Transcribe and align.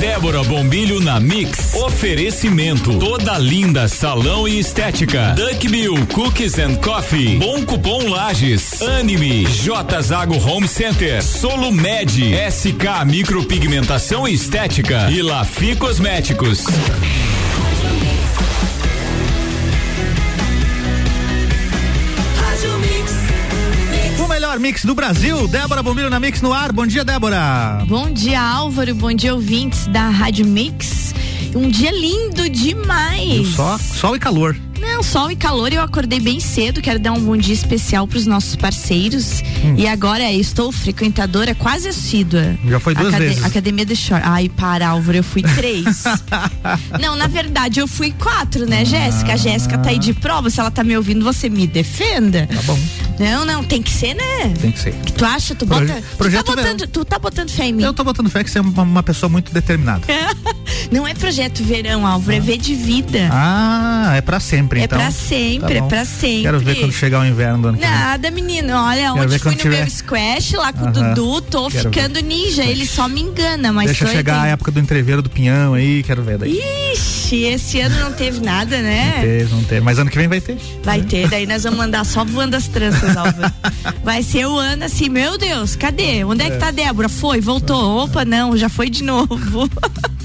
Débora 0.00 0.44
Bombilho 0.44 1.00
na 1.00 1.18
Mix. 1.18 1.74
Oferecimento. 1.74 2.98
Toda 2.98 3.38
linda 3.38 3.88
salão 3.88 4.46
e 4.46 4.58
estética. 4.58 5.34
Duck 5.34 5.68
Bill 5.68 5.94
Cookies 6.12 6.58
and 6.58 6.76
Coffee. 6.76 7.36
Bom 7.38 7.64
Cupom 7.64 8.08
Lages. 8.08 8.82
Anime. 8.82 9.44
J 9.46 10.02
Zago 10.02 10.36
Home 10.38 10.68
Center. 10.68 11.22
Solo 11.22 11.72
Med. 11.72 12.10
SK 12.50 13.06
Micropigmentação 13.06 14.28
e 14.28 14.34
Estética. 14.34 15.10
E 15.10 15.22
Lafi 15.22 15.74
Cosméticos. 15.76 16.64
Melhor 24.56 24.60
mix 24.60 24.84
do 24.84 24.94
Brasil. 24.94 25.46
Débora 25.48 25.82
Bombilho 25.82 26.10
na 26.10 26.18
Mix 26.18 26.40
no 26.40 26.52
ar. 26.52 26.72
Bom 26.72 26.86
dia, 26.86 27.04
Débora. 27.04 27.84
Bom 27.86 28.10
dia, 28.10 28.40
Álvaro. 28.40 28.94
Bom 28.94 29.12
dia, 29.12 29.34
ouvintes 29.34 29.86
da 29.86 30.08
Rádio 30.08 30.46
Mix. 30.46 31.14
Um 31.54 31.68
dia 31.68 31.90
lindo 31.90 32.48
demais. 32.48 33.48
Só 33.54 33.78
sol 33.78 34.16
e 34.16 34.18
calor. 34.18 34.56
Não, 34.78 35.02
sol 35.02 35.30
e 35.30 35.36
calor. 35.36 35.72
Eu 35.72 35.82
acordei 35.82 36.20
bem 36.20 36.38
cedo. 36.38 36.80
Quero 36.80 36.98
dar 36.98 37.12
um 37.12 37.20
bom 37.20 37.36
dia 37.36 37.54
especial 37.54 38.06
para 38.06 38.18
os 38.18 38.26
nossos 38.26 38.56
parceiros. 38.56 39.42
Hum. 39.64 39.74
E 39.76 39.86
agora 39.86 40.30
estou 40.32 40.70
frequentadora 40.70 41.54
quase 41.54 41.88
assídua. 41.88 42.56
Já 42.66 42.78
foi 42.78 42.94
duas 42.94 43.08
Acad 43.08 43.22
vezes. 43.22 43.44
Academia 43.44 43.84
de 43.84 43.96
Short. 43.96 44.24
Ai, 44.26 44.48
para, 44.48 44.88
Álvaro, 44.88 45.18
eu 45.18 45.24
fui 45.24 45.42
três. 45.42 46.04
não, 47.00 47.16
na 47.16 47.26
verdade, 47.26 47.80
eu 47.80 47.88
fui 47.88 48.12
quatro, 48.12 48.66
né, 48.66 48.84
Jéssica? 48.84 49.32
A 49.32 49.36
Jéssica 49.36 49.78
tá 49.78 49.90
aí 49.90 49.98
de 49.98 50.12
prova. 50.12 50.50
Se 50.50 50.60
ela 50.60 50.70
tá 50.70 50.84
me 50.84 50.96
ouvindo, 50.96 51.24
você 51.24 51.48
me 51.48 51.66
defenda. 51.66 52.46
Tá 52.46 52.62
bom. 52.62 52.78
Não, 53.18 53.44
não, 53.44 53.64
tem 53.64 53.82
que 53.82 53.90
ser, 53.90 54.14
né? 54.14 54.54
Tem 54.60 54.70
que 54.70 54.78
ser. 54.78 54.92
Que 54.92 55.12
tu 55.12 55.24
acha? 55.24 55.54
Tu 55.54 55.64
bota. 55.64 56.02
Tu 56.18 56.30
tá, 56.30 56.42
botando, 56.42 56.86
tu 56.86 57.04
tá 57.04 57.18
botando 57.18 57.50
fé 57.50 57.64
em 57.66 57.72
mim. 57.72 57.82
Eu 57.82 57.94
tô 57.94 58.04
botando 58.04 58.28
fé 58.28 58.44
que 58.44 58.50
você 58.50 58.58
é 58.58 58.60
uma, 58.60 58.82
uma 58.82 59.02
pessoa 59.02 59.30
muito 59.30 59.52
determinada. 59.52 60.06
não 60.90 61.06
é 61.06 61.14
projeto 61.14 61.62
verão, 61.62 62.06
Álvaro, 62.06 62.32
ah. 62.32 62.36
é 62.36 62.40
ver 62.40 62.58
de 62.58 62.74
vida. 62.74 63.28
Ah, 63.32 64.14
é 64.16 64.20
pra 64.20 64.40
sempre, 64.40 64.80
é 64.80 64.84
então. 64.84 64.98
É 64.98 65.02
pra 65.02 65.10
sempre, 65.10 65.74
tá 65.74 65.84
é 65.84 65.88
pra 65.88 66.04
sempre. 66.04 66.42
Quero 66.42 66.60
ver 66.60 66.74
quando 66.76 66.92
chegar 66.92 67.20
o 67.20 67.26
inverno 67.26 67.62
do 67.62 67.68
ano 67.68 67.78
Nada, 67.80 68.30
menino. 68.30 68.74
Olha, 68.74 69.12
Quero 69.12 69.24
ontem 69.24 69.38
fui 69.38 69.52
no 69.52 69.58
tiver... 69.58 69.78
meu 69.78 69.90
squash 69.90 70.52
lá 70.52 70.72
com 70.72 70.84
uh 70.84 70.88
-huh. 70.88 71.12
o 71.12 71.14
Dudu, 71.14 71.40
tô 71.42 71.68
quero 71.68 71.90
ficando 71.90 72.14
ver. 72.14 72.22
ninja. 72.22 72.64
Ele 72.64 72.86
só 72.86 73.08
me 73.08 73.20
engana, 73.20 73.72
mas 73.72 73.86
Deixa 73.86 74.06
chegar 74.06 74.42
a 74.42 74.46
época 74.48 74.70
do 74.70 74.80
entreveiro 74.80 75.22
do 75.22 75.30
pinhão 75.30 75.74
aí, 75.74 76.02
quero 76.02 76.22
ver 76.22 76.38
daí. 76.38 76.60
Ixi, 76.92 77.44
esse 77.44 77.80
ano 77.80 77.98
não 78.00 78.12
teve 78.12 78.40
nada, 78.40 78.80
né? 78.80 79.14
Não 79.16 79.22
teve, 79.22 79.54
não 79.54 79.64
teve. 79.64 79.80
Mas 79.80 79.98
ano 79.98 80.10
que 80.10 80.18
vem 80.18 80.28
vai 80.28 80.40
ter. 80.40 80.58
Vai 80.82 81.02
ter, 81.02 81.28
daí 81.28 81.46
nós 81.46 81.64
vamos 81.64 81.80
andar 81.80 82.04
só 82.04 82.24
voando 82.24 82.54
as 82.54 82.68
tranças, 82.68 83.16
Álvaro. 83.16 83.52
vai 84.04 84.22
ser 84.22 84.46
o 84.46 84.56
ano 84.56 84.84
assim, 84.84 85.08
meu 85.08 85.36
Deus, 85.36 85.76
cadê? 85.76 86.24
Onde 86.24 86.42
é, 86.42 86.46
é 86.46 86.50
que 86.50 86.56
tá 86.58 86.68
a 86.68 86.70
Débora? 86.70 87.08
Foi, 87.08 87.40
voltou. 87.40 88.04
Opa, 88.04 88.24
não, 88.24 88.56
já 88.56 88.68
foi 88.68 88.88
de 88.88 89.02
novo. 89.02 89.68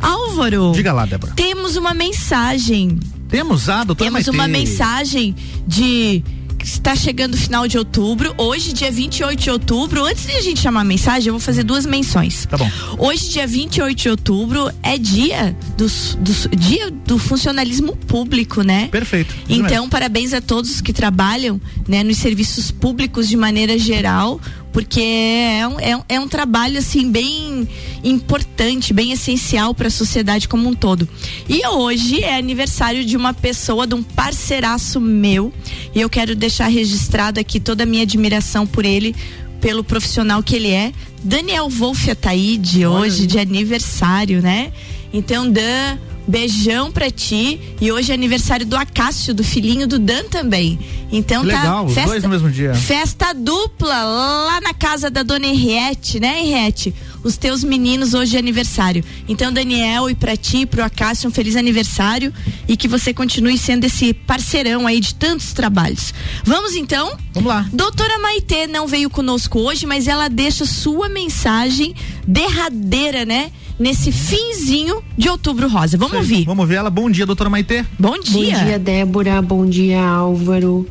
Álvaro. 0.00 0.72
Diga 0.72 0.92
lá, 0.92 1.06
Débora. 1.06 1.32
Temos 1.34 1.76
uma 1.76 1.94
mensagem 1.94 2.98
temos 3.30 3.68
a 3.68 3.84
doutora 3.84 4.10
Temos 4.10 4.26
uma 4.26 4.48
mensagem 4.48 5.36
de 5.66 6.22
está 6.62 6.94
chegando 6.94 7.34
o 7.34 7.36
final 7.36 7.66
de 7.66 7.78
outubro. 7.78 8.34
Hoje, 8.36 8.72
dia 8.72 8.90
28 8.90 9.42
de 9.42 9.50
outubro, 9.50 10.04
antes 10.04 10.26
de 10.26 10.32
a 10.32 10.42
gente 10.42 10.60
chamar 10.60 10.82
a 10.82 10.84
mensagem, 10.84 11.28
eu 11.28 11.34
vou 11.34 11.40
fazer 11.40 11.62
duas 11.62 11.86
menções. 11.86 12.46
Tá 12.46 12.56
bom. 12.56 12.70
Hoje, 12.98 13.30
dia 13.30 13.46
28 13.46 13.96
de 13.96 14.08
outubro, 14.08 14.70
é 14.82 14.98
dia 14.98 15.56
do, 15.76 15.86
do 15.86 16.56
dia 16.56 16.90
do 16.90 17.18
funcionalismo 17.18 17.96
público, 17.96 18.62
né? 18.62 18.88
Perfeito. 18.88 19.34
Então, 19.48 19.68
mesmo. 19.68 19.88
parabéns 19.88 20.32
a 20.32 20.40
todos 20.40 20.80
que 20.80 20.92
trabalham, 20.92 21.60
né, 21.88 22.02
nos 22.02 22.18
serviços 22.18 22.70
públicos 22.70 23.28
de 23.28 23.36
maneira 23.36 23.78
geral 23.78 24.40
porque 24.72 25.00
é 25.00 25.66
um, 25.66 25.80
é, 25.80 26.02
é 26.08 26.20
um 26.20 26.28
trabalho 26.28 26.78
assim 26.78 27.10
bem 27.10 27.68
importante, 28.04 28.92
bem 28.92 29.12
essencial 29.12 29.74
para 29.74 29.88
a 29.88 29.90
sociedade 29.90 30.48
como 30.48 30.68
um 30.68 30.74
todo. 30.74 31.08
E 31.48 31.66
hoje 31.66 32.22
é 32.22 32.36
aniversário 32.36 33.04
de 33.04 33.16
uma 33.16 33.34
pessoa, 33.34 33.86
de 33.86 33.94
um 33.94 34.02
parceiraço 34.02 35.00
meu, 35.00 35.52
e 35.94 36.00
eu 36.00 36.08
quero 36.08 36.34
deixar 36.34 36.68
registrado 36.68 37.40
aqui 37.40 37.58
toda 37.58 37.82
a 37.82 37.86
minha 37.86 38.02
admiração 38.02 38.66
por 38.66 38.84
ele, 38.84 39.14
pelo 39.60 39.84
profissional 39.84 40.42
que 40.42 40.56
ele 40.56 40.70
é. 40.70 40.92
Daniel 41.22 41.68
Wolf 41.68 42.08
Ataíde, 42.08 42.86
hoje 42.86 43.26
de 43.26 43.38
aniversário, 43.38 44.40
né? 44.40 44.72
Então, 45.12 45.50
Dan, 45.50 45.98
Beijão 46.30 46.92
pra 46.92 47.10
ti. 47.10 47.60
E 47.80 47.90
hoje 47.90 48.12
é 48.12 48.14
aniversário 48.14 48.64
do 48.64 48.76
Acácio, 48.76 49.34
do 49.34 49.42
filhinho 49.42 49.86
do 49.86 49.98
Dan 49.98 50.24
também. 50.24 50.78
Então 51.10 51.44
tá. 51.46 51.60
Legal, 51.60 51.88
festa, 51.88 52.00
os 52.02 52.06
dois 52.06 52.22
no 52.22 52.28
mesmo 52.28 52.50
dia. 52.50 52.72
Festa 52.74 53.32
dupla 53.32 54.02
lá 54.04 54.60
na 54.60 54.72
casa 54.72 55.10
da 55.10 55.22
dona 55.22 55.46
Henriette, 55.46 56.20
né, 56.20 56.40
Henriette? 56.40 56.94
Os 57.22 57.36
teus 57.36 57.62
meninos 57.62 58.14
hoje 58.14 58.36
é 58.36 58.38
aniversário. 58.38 59.04
Então, 59.28 59.52
Daniel, 59.52 60.08
e 60.08 60.14
pra 60.14 60.36
ti, 60.36 60.64
pro 60.64 60.82
Acácio, 60.82 61.28
um 61.28 61.32
feliz 61.32 61.54
aniversário 61.54 62.32
e 62.66 62.76
que 62.76 62.88
você 62.88 63.12
continue 63.12 63.58
sendo 63.58 63.84
esse 63.84 64.14
parceirão 64.14 64.86
aí 64.86 65.00
de 65.00 65.14
tantos 65.14 65.52
trabalhos. 65.52 66.14
Vamos 66.44 66.74
então? 66.74 67.12
Vamos 67.34 67.48
lá. 67.48 67.66
Doutora 67.72 68.18
Maitê 68.20 68.66
não 68.66 68.86
veio 68.86 69.10
conosco 69.10 69.58
hoje, 69.58 69.84
mas 69.84 70.06
ela 70.08 70.28
deixa 70.28 70.64
sua 70.64 71.08
mensagem 71.08 71.94
derradeira, 72.26 73.26
né? 73.26 73.50
Nesse 73.80 74.12
finzinho 74.12 75.02
de 75.16 75.30
outubro 75.30 75.66
rosa. 75.66 75.96
Vamos 75.96 76.12
Sei. 76.12 76.20
ouvir. 76.20 76.44
Vamos 76.44 76.68
ver 76.68 76.74
ela. 76.76 76.90
Bom 76.90 77.10
dia, 77.10 77.24
doutora 77.24 77.48
Maitê. 77.48 77.84
Bom 77.98 78.20
dia. 78.20 78.58
Bom 78.58 78.64
dia, 78.64 78.78
Débora. 78.78 79.40
Bom 79.40 79.66
dia, 79.66 80.02
Álvaro. 80.04 80.86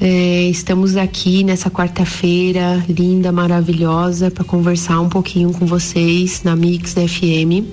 É, 0.00 0.44
estamos 0.44 0.96
aqui 0.96 1.44
nessa 1.44 1.70
quarta-feira 1.70 2.82
linda, 2.88 3.30
maravilhosa, 3.30 4.30
para 4.30 4.44
conversar 4.44 5.00
um 5.00 5.10
pouquinho 5.10 5.52
com 5.52 5.66
vocês 5.66 6.42
na 6.42 6.56
Mix 6.56 6.94
FM. 6.94 7.66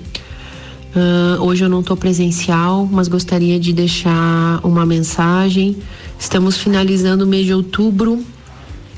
Uh, 0.94 1.42
hoje 1.42 1.64
eu 1.64 1.68
não 1.68 1.80
estou 1.80 1.96
presencial, 1.96 2.86
mas 2.90 3.08
gostaria 3.08 3.58
de 3.58 3.72
deixar 3.72 4.60
uma 4.64 4.84
mensagem. 4.84 5.76
Estamos 6.18 6.58
finalizando 6.58 7.24
o 7.24 7.26
mês 7.26 7.46
de 7.46 7.54
outubro, 7.54 8.22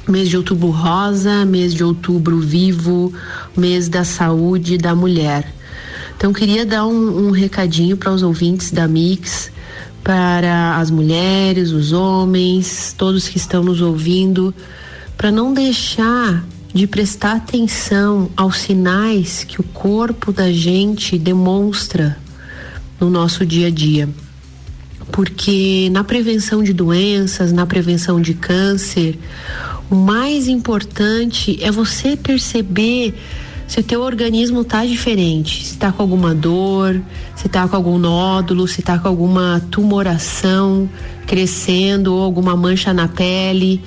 mês 0.09 0.29
de 0.29 0.37
outubro 0.37 0.71
rosa, 0.71 1.45
mês 1.45 1.75
de 1.75 1.85
outubro 1.85 2.39
vivo, 2.39 3.13
mês 3.57 3.89
da 3.89 4.05
saúde 4.05 4.77
da 4.77 4.95
mulher. 4.95 5.53
Então 6.17 6.33
queria 6.33 6.67
dar 6.67 6.87
um, 6.87 7.29
um 7.29 7.31
recadinho 7.31 7.97
para 7.97 8.13
os 8.13 8.23
ouvintes 8.23 8.71
da 8.71 8.87
Mix, 8.87 9.51
para 10.03 10.77
as 10.77 10.91
mulheres, 10.91 11.73
os 11.73 11.93
homens, 11.93 12.95
todos 12.97 13.29
que 13.29 13.37
estão 13.37 13.63
nos 13.63 13.81
ouvindo, 13.81 14.55
para 15.17 15.31
não 15.31 15.53
deixar 15.53 16.45
de 16.73 16.87
prestar 16.87 17.37
atenção 17.37 18.31
aos 18.37 18.59
sinais 18.59 19.45
que 19.45 19.61
o 19.61 19.65
corpo 19.65 20.33
da 20.33 20.53
gente 20.53 21.19
demonstra 21.19 22.17
no 22.99 23.11
nosso 23.11 23.45
dia 23.45 23.67
a 23.67 23.71
dia. 23.71 24.09
Porque 25.11 25.89
na 25.91 26.05
prevenção 26.05 26.63
de 26.63 26.73
doenças, 26.73 27.53
na 27.53 27.67
prevenção 27.67 28.21
de 28.21 28.35
câncer, 28.35 29.19
mais 29.95 30.49
importante 30.49 31.59
é 31.63 31.71
você 31.71 32.17
perceber 32.17 33.15
se 33.67 33.79
o 33.79 33.83
teu 33.85 34.01
organismo 34.01 34.65
tá 34.65 34.85
diferente, 34.85 35.65
se 35.65 35.77
tá 35.77 35.93
com 35.93 36.03
alguma 36.03 36.35
dor, 36.35 37.01
se 37.37 37.49
tá 37.49 37.69
com 37.69 37.77
algum 37.77 37.99
nódulo, 37.99 38.67
se 38.67 38.83
tá 38.83 38.99
com 38.99 39.07
alguma 39.07 39.63
tumoração 39.71 40.89
crescendo 41.25 42.13
ou 42.13 42.23
alguma 42.23 42.57
mancha 42.57 42.93
na 42.93 43.07
pele. 43.07 43.81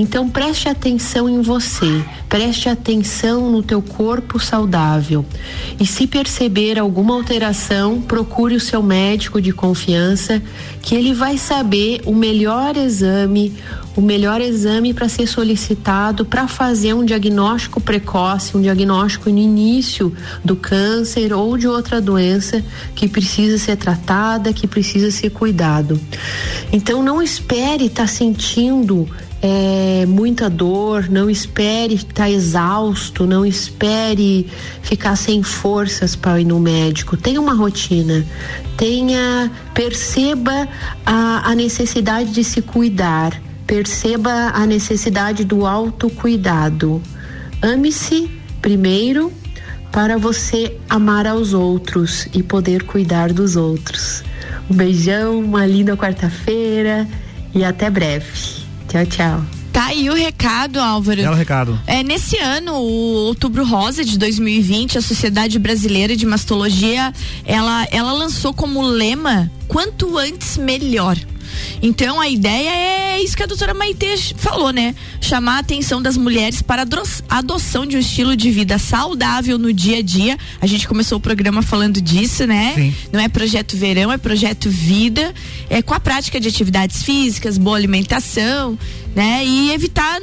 Então 0.00 0.28
preste 0.28 0.68
atenção 0.68 1.28
em 1.28 1.42
você, 1.42 2.04
preste 2.28 2.68
atenção 2.68 3.50
no 3.50 3.64
teu 3.64 3.82
corpo 3.82 4.38
saudável. 4.38 5.26
E 5.80 5.84
se 5.84 6.06
perceber 6.06 6.78
alguma 6.78 7.14
alteração, 7.14 8.00
procure 8.00 8.54
o 8.54 8.60
seu 8.60 8.80
médico 8.80 9.42
de 9.42 9.52
confiança, 9.52 10.40
que 10.80 10.94
ele 10.94 11.12
vai 11.12 11.36
saber 11.36 12.00
o 12.06 12.14
melhor 12.14 12.76
exame, 12.76 13.56
o 13.96 14.00
melhor 14.00 14.40
exame 14.40 14.94
para 14.94 15.08
ser 15.08 15.26
solicitado 15.26 16.24
para 16.24 16.46
fazer 16.46 16.94
um 16.94 17.04
diagnóstico 17.04 17.80
precoce, 17.80 18.56
um 18.56 18.62
diagnóstico 18.62 19.28
no 19.28 19.38
início 19.38 20.14
do 20.44 20.54
câncer 20.54 21.32
ou 21.32 21.58
de 21.58 21.66
outra 21.66 22.00
doença 22.00 22.64
que 22.94 23.08
precisa 23.08 23.58
ser 23.58 23.74
tratada, 23.74 24.52
que 24.52 24.68
precisa 24.68 25.10
ser 25.10 25.30
cuidado. 25.30 26.00
Então 26.72 27.02
não 27.02 27.20
espere 27.20 27.86
estar 27.86 28.02
tá 28.02 28.06
sentindo 28.06 29.08
é, 29.40 30.04
muita 30.06 30.50
dor, 30.50 31.08
não 31.08 31.30
espere 31.30 31.94
estar 31.94 32.28
exausto, 32.28 33.26
não 33.26 33.46
espere 33.46 34.48
ficar 34.82 35.16
sem 35.16 35.42
forças 35.42 36.16
para 36.16 36.40
ir 36.40 36.44
no 36.44 36.58
médico. 36.58 37.16
Tenha 37.16 37.40
uma 37.40 37.54
rotina, 37.54 38.24
tenha, 38.76 39.50
perceba 39.72 40.68
a, 41.06 41.50
a 41.50 41.54
necessidade 41.54 42.32
de 42.32 42.42
se 42.42 42.60
cuidar, 42.60 43.40
perceba 43.66 44.50
a 44.54 44.66
necessidade 44.66 45.44
do 45.44 45.66
autocuidado. 45.66 47.00
Ame-se 47.62 48.30
primeiro 48.60 49.32
para 49.92 50.18
você 50.18 50.76
amar 50.88 51.26
aos 51.26 51.54
outros 51.54 52.28
e 52.34 52.42
poder 52.42 52.82
cuidar 52.82 53.32
dos 53.32 53.56
outros. 53.56 54.22
Um 54.68 54.74
beijão, 54.74 55.38
uma 55.38 55.64
linda 55.64 55.96
quarta-feira 55.96 57.06
e 57.54 57.64
até 57.64 57.88
breve. 57.88 58.57
Tchau, 58.88 59.06
tchau. 59.06 59.44
Tá 59.72 59.86
aí 59.86 60.10
o 60.10 60.14
recado, 60.14 60.80
Álvaro. 60.80 61.20
É 61.20 61.30
o 61.30 61.34
recado. 61.34 61.78
É, 61.86 62.02
nesse 62.02 62.36
ano, 62.38 62.72
o 62.72 63.26
Outubro 63.26 63.64
Rosa 63.64 64.04
de 64.04 64.18
2020, 64.18 64.98
a 64.98 65.02
Sociedade 65.02 65.58
Brasileira 65.58 66.16
de 66.16 66.26
Mastologia, 66.26 67.12
ela, 67.44 67.86
ela 67.90 68.12
lançou 68.12 68.52
como 68.52 68.82
lema 68.82 69.50
quanto 69.68 70.18
antes 70.18 70.56
melhor. 70.56 71.16
Então 71.82 72.20
a 72.20 72.28
ideia 72.28 72.70
é 72.70 73.22
isso 73.22 73.36
que 73.36 73.42
a 73.42 73.46
doutora 73.46 73.74
Maite 73.74 74.34
falou, 74.36 74.70
né? 74.70 74.94
Chamar 75.20 75.56
a 75.56 75.58
atenção 75.58 76.00
das 76.00 76.16
mulheres 76.16 76.62
para 76.62 76.82
a 76.82 77.38
adoção 77.38 77.86
de 77.86 77.96
um 77.96 78.00
estilo 78.00 78.36
de 78.36 78.50
vida 78.50 78.78
saudável 78.78 79.58
no 79.58 79.72
dia 79.72 79.98
a 79.98 80.02
dia. 80.02 80.38
A 80.60 80.66
gente 80.66 80.86
começou 80.88 81.18
o 81.18 81.20
programa 81.20 81.62
falando 81.62 82.00
disso, 82.00 82.46
né? 82.46 82.72
Sim. 82.74 82.94
Não 83.12 83.20
é 83.20 83.28
projeto 83.28 83.76
verão, 83.76 84.12
é 84.12 84.18
projeto 84.18 84.70
vida. 84.70 85.34
É 85.68 85.82
com 85.82 85.94
a 85.94 86.00
prática 86.00 86.40
de 86.40 86.48
atividades 86.48 87.02
físicas, 87.02 87.58
boa 87.58 87.76
alimentação, 87.76 88.78
né? 89.14 89.44
E 89.44 89.72
evitar 89.72 90.20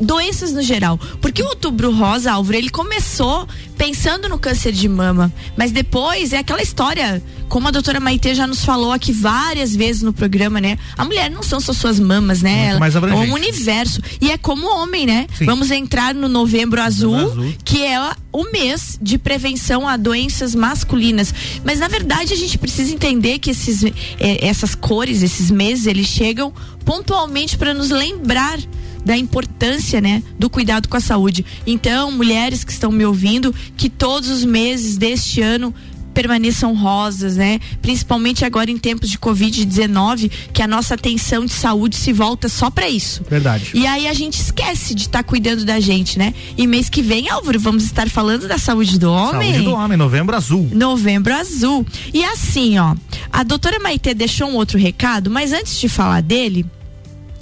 doenças 0.00 0.52
no 0.52 0.62
geral. 0.62 0.98
Porque 1.20 1.42
o 1.42 1.46
outubro 1.46 1.90
rosa, 1.92 2.32
Álvaro, 2.32 2.56
ele 2.56 2.70
começou 2.70 3.48
pensando 3.76 4.28
no 4.28 4.38
câncer 4.38 4.72
de 4.72 4.88
mama, 4.88 5.32
mas 5.56 5.70
depois 5.70 6.32
é 6.32 6.38
aquela 6.38 6.62
história, 6.62 7.22
como 7.48 7.68
a 7.68 7.70
doutora 7.70 7.98
Maite 7.98 8.34
já 8.34 8.46
nos 8.46 8.64
falou 8.64 8.92
aqui 8.92 9.12
várias 9.12 9.74
vezes 9.74 10.02
no 10.02 10.12
programa, 10.12 10.60
né? 10.60 10.78
A 10.96 11.04
mulher 11.04 11.30
não 11.30 11.42
são 11.42 11.60
só 11.60 11.72
suas 11.72 11.98
mamas, 11.98 12.42
né? 12.42 12.68
Ela, 12.68 12.86
é 12.86 13.14
um 13.14 13.32
universo. 13.32 14.00
E 14.20 14.30
é 14.30 14.38
como 14.38 14.66
homem, 14.68 15.06
né? 15.06 15.26
Sim. 15.36 15.46
Vamos 15.46 15.70
entrar 15.70 16.14
no 16.14 16.28
novembro 16.28 16.80
azul, 16.80 17.16
azul, 17.16 17.54
que 17.64 17.84
é 17.84 17.98
o 18.32 18.44
mês 18.52 18.98
de 19.00 19.18
prevenção 19.18 19.88
a 19.88 19.96
doenças 19.96 20.54
masculinas. 20.54 21.34
Mas 21.64 21.80
na 21.80 21.88
verdade 21.88 22.32
a 22.32 22.36
gente 22.36 22.58
precisa 22.58 22.92
entender 22.92 23.38
que 23.38 23.50
esses, 23.50 23.84
eh, 23.84 24.46
essas 24.46 24.74
cores, 24.74 25.22
esses 25.22 25.50
meses, 25.50 25.86
eles 25.86 26.06
chegam 26.06 26.52
pontualmente 26.84 27.56
para 27.56 27.74
nos 27.74 27.90
lembrar 27.90 28.58
da 29.04 29.16
importância, 29.16 30.00
né, 30.00 30.22
do 30.38 30.50
cuidado 30.50 30.88
com 30.88 30.96
a 30.96 31.00
saúde. 31.00 31.44
Então, 31.66 32.12
mulheres 32.12 32.62
que 32.62 32.72
estão 32.72 32.92
me 32.92 33.06
ouvindo, 33.06 33.54
que 33.76 33.88
todos 33.88 34.28
os 34.28 34.44
meses 34.44 34.98
deste 34.98 35.40
ano 35.40 35.74
permaneçam 36.18 36.74
rosas, 36.74 37.36
né? 37.36 37.60
Principalmente 37.80 38.44
agora 38.44 38.68
em 38.68 38.76
tempos 38.76 39.08
de 39.08 39.16
Covid-19, 39.20 40.28
que 40.52 40.60
a 40.60 40.66
nossa 40.66 40.94
atenção 40.94 41.46
de 41.46 41.52
saúde 41.52 41.94
se 41.94 42.12
volta 42.12 42.48
só 42.48 42.70
para 42.70 42.88
isso. 42.88 43.22
Verdade. 43.30 43.70
E 43.72 43.86
aí 43.86 44.08
a 44.08 44.12
gente 44.12 44.40
esquece 44.40 44.96
de 44.96 45.02
estar 45.02 45.22
tá 45.22 45.22
cuidando 45.22 45.64
da 45.64 45.78
gente, 45.78 46.18
né? 46.18 46.34
E 46.56 46.66
mês 46.66 46.88
que 46.88 47.02
vem, 47.02 47.28
Álvaro, 47.28 47.60
vamos 47.60 47.84
estar 47.84 48.10
falando 48.10 48.48
da 48.48 48.58
saúde 48.58 48.98
do 48.98 49.12
homem. 49.12 49.52
Saúde 49.52 49.64
do 49.64 49.74
homem, 49.74 49.96
novembro 49.96 50.34
azul. 50.34 50.68
Novembro 50.72 51.32
azul. 51.32 51.86
E 52.12 52.24
assim, 52.24 52.80
ó, 52.80 52.96
a 53.32 53.44
doutora 53.44 53.78
Maite 53.78 54.12
deixou 54.12 54.48
um 54.48 54.56
outro 54.56 54.76
recado, 54.76 55.30
mas 55.30 55.52
antes 55.52 55.78
de 55.78 55.88
falar 55.88 56.20
dele, 56.20 56.66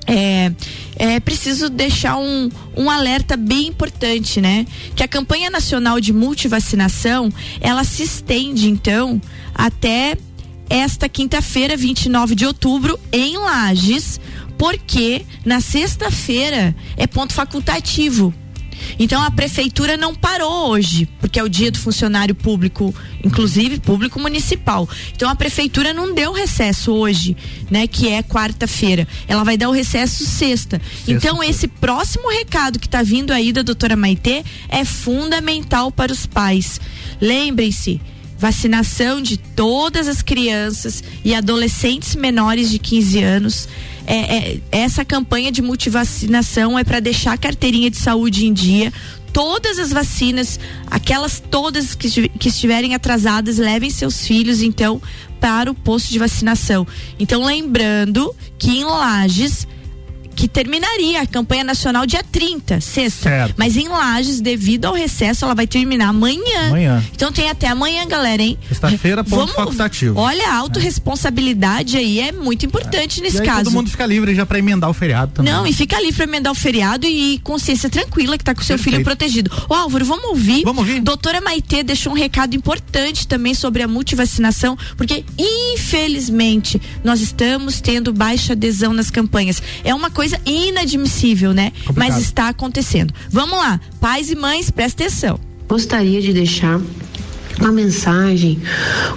é, 0.06 0.52
é 0.96 1.20
preciso 1.20 1.68
deixar 1.68 2.16
um, 2.16 2.48
um 2.76 2.88
alerta 2.88 3.36
bem 3.36 3.66
importante, 3.66 4.40
né? 4.40 4.66
Que 4.94 5.02
a 5.02 5.08
campanha 5.08 5.50
nacional 5.50 6.00
de 6.00 6.12
multivacinação, 6.12 7.32
ela 7.60 7.84
se 7.84 8.02
estende, 8.02 8.68
então, 8.70 9.20
até 9.54 10.16
esta 10.68 11.08
quinta-feira, 11.08 11.76
29 11.76 12.34
de 12.34 12.46
outubro, 12.46 12.98
em 13.12 13.36
Lages, 13.36 14.20
porque 14.56 15.24
na 15.44 15.60
sexta-feira 15.60 16.74
é 16.96 17.06
ponto 17.06 17.32
facultativo 17.32 18.32
então 18.98 19.22
a 19.22 19.30
prefeitura 19.30 19.96
não 19.96 20.14
parou 20.14 20.70
hoje, 20.70 21.08
porque 21.20 21.38
é 21.38 21.42
o 21.42 21.48
dia 21.48 21.70
do 21.70 21.78
funcionário 21.78 22.34
público, 22.34 22.94
inclusive 23.24 23.80
público 23.80 24.20
municipal. 24.20 24.88
Então 25.14 25.28
a 25.28 25.34
prefeitura 25.34 25.92
não 25.92 26.14
deu 26.14 26.32
recesso 26.32 26.92
hoje, 26.92 27.36
né, 27.70 27.86
que 27.86 28.08
é 28.08 28.22
quarta-feira. 28.22 29.06
Ela 29.28 29.44
vai 29.44 29.56
dar 29.56 29.68
o 29.68 29.72
recesso 29.72 30.24
sexta. 30.24 30.80
sexta 30.80 31.12
então 31.12 31.42
esse 31.42 31.68
próximo 31.68 32.30
recado 32.30 32.78
que 32.78 32.86
está 32.86 33.02
vindo 33.02 33.32
aí 33.32 33.52
da 33.52 33.62
doutora 33.62 33.96
Maitê 33.96 34.44
é 34.68 34.84
fundamental 34.84 35.90
para 35.90 36.12
os 36.12 36.26
pais. 36.26 36.80
Lembrem-se, 37.20 38.00
vacinação 38.38 39.20
de 39.20 39.36
todas 39.36 40.08
as 40.08 40.22
crianças 40.22 41.02
e 41.24 41.34
adolescentes 41.34 42.14
menores 42.14 42.70
de 42.70 42.78
15 42.78 43.22
anos 43.22 43.68
é, 44.06 44.36
é, 44.36 44.60
essa 44.70 45.04
campanha 45.04 45.50
de 45.50 45.60
multivacinação 45.60 46.78
é 46.78 46.84
para 46.84 47.00
deixar 47.00 47.32
a 47.32 47.38
carteirinha 47.38 47.90
de 47.90 47.96
saúde 47.96 48.46
em 48.46 48.52
dia. 48.52 48.92
Todas 49.32 49.78
as 49.78 49.90
vacinas, 49.90 50.58
aquelas 50.86 51.40
todas 51.40 51.94
que, 51.94 52.28
que 52.28 52.48
estiverem 52.48 52.94
atrasadas, 52.94 53.58
levem 53.58 53.90
seus 53.90 54.26
filhos, 54.26 54.62
então, 54.62 55.02
para 55.40 55.70
o 55.70 55.74
posto 55.74 56.10
de 56.10 56.18
vacinação. 56.18 56.86
Então, 57.18 57.44
lembrando 57.44 58.34
que 58.58 58.70
em 58.70 58.84
Lages 58.84 59.66
que 60.36 60.46
terminaria 60.46 61.22
a 61.22 61.26
campanha 61.26 61.64
nacional 61.64 62.04
dia 62.04 62.22
30, 62.22 62.78
sexta. 62.82 63.30
Certo. 63.30 63.54
Mas 63.56 63.74
em 63.74 63.88
Lages, 63.88 64.38
devido 64.40 64.84
ao 64.84 64.94
recesso, 64.94 65.46
ela 65.46 65.54
vai 65.54 65.66
terminar 65.66 66.10
amanhã. 66.10 66.68
Amanhã. 66.68 67.04
Então 67.14 67.32
tem 67.32 67.48
até 67.48 67.66
amanhã, 67.66 68.06
galera, 68.06 68.42
hein? 68.42 68.58
Sexta-feira, 68.68 69.24
ponto 69.24 69.36
Vamos, 69.38 69.54
facultativo. 69.54 70.20
Olha, 70.20 70.46
a 70.50 70.56
autorresponsabilidade 70.56 71.96
é. 71.96 72.00
aí 72.00 72.20
é 72.20 72.32
muito 72.32 72.66
importante 72.66 73.20
é. 73.20 73.22
nesse 73.22 73.42
caso. 73.42 73.64
Todo 73.64 73.72
mundo 73.72 73.88
fica 73.88 74.04
livre 74.04 74.34
já 74.34 74.44
para 74.44 74.58
emendar 74.58 74.90
o 74.90 74.92
feriado 74.92 75.32
também. 75.32 75.50
Não, 75.50 75.66
e 75.66 75.72
fica 75.72 75.98
livre 75.98 76.16
para 76.16 76.24
emendar 76.24 76.52
o 76.52 76.54
feriado 76.54 77.06
e 77.06 77.38
consciência 77.38 77.88
tranquila 77.88 78.36
que 78.36 78.44
tá 78.44 78.54
com 78.54 78.62
seu 78.62 78.76
Perfeito. 78.76 78.96
filho 78.96 79.04
protegido. 79.04 79.50
Ô 79.70 79.74
Álvaro, 79.74 80.04
vamos 80.04 80.26
ouvir? 80.26 80.64
Vamos 80.64 80.80
ouvir. 80.80 81.00
Doutora 81.00 81.40
Maitê 81.40 81.82
deixou 81.82 82.12
um 82.12 82.16
recado 82.16 82.54
importante 82.54 83.26
também 83.26 83.54
sobre 83.54 83.82
a 83.82 83.88
multivacinação, 83.88 84.76
porque 84.98 85.24
infelizmente 85.38 86.80
nós 87.02 87.22
estamos 87.22 87.80
tendo 87.80 88.12
baixa 88.12 88.52
adesão 88.52 88.92
nas 88.92 89.10
campanhas. 89.10 89.62
É 89.82 89.94
uma 89.94 90.10
coisa 90.10 90.25
coisa 90.26 90.40
inadmissível, 90.44 91.54
né? 91.54 91.72
Complicado. 91.86 91.96
Mas 91.96 92.18
está 92.18 92.48
acontecendo. 92.48 93.14
Vamos 93.30 93.56
lá, 93.56 93.80
pais 94.00 94.30
e 94.30 94.34
mães, 94.34 94.70
presta 94.70 95.04
atenção. 95.04 95.38
Gostaria 95.68 96.20
de 96.20 96.32
deixar 96.32 96.80
uma 97.60 97.72
mensagem, 97.72 98.58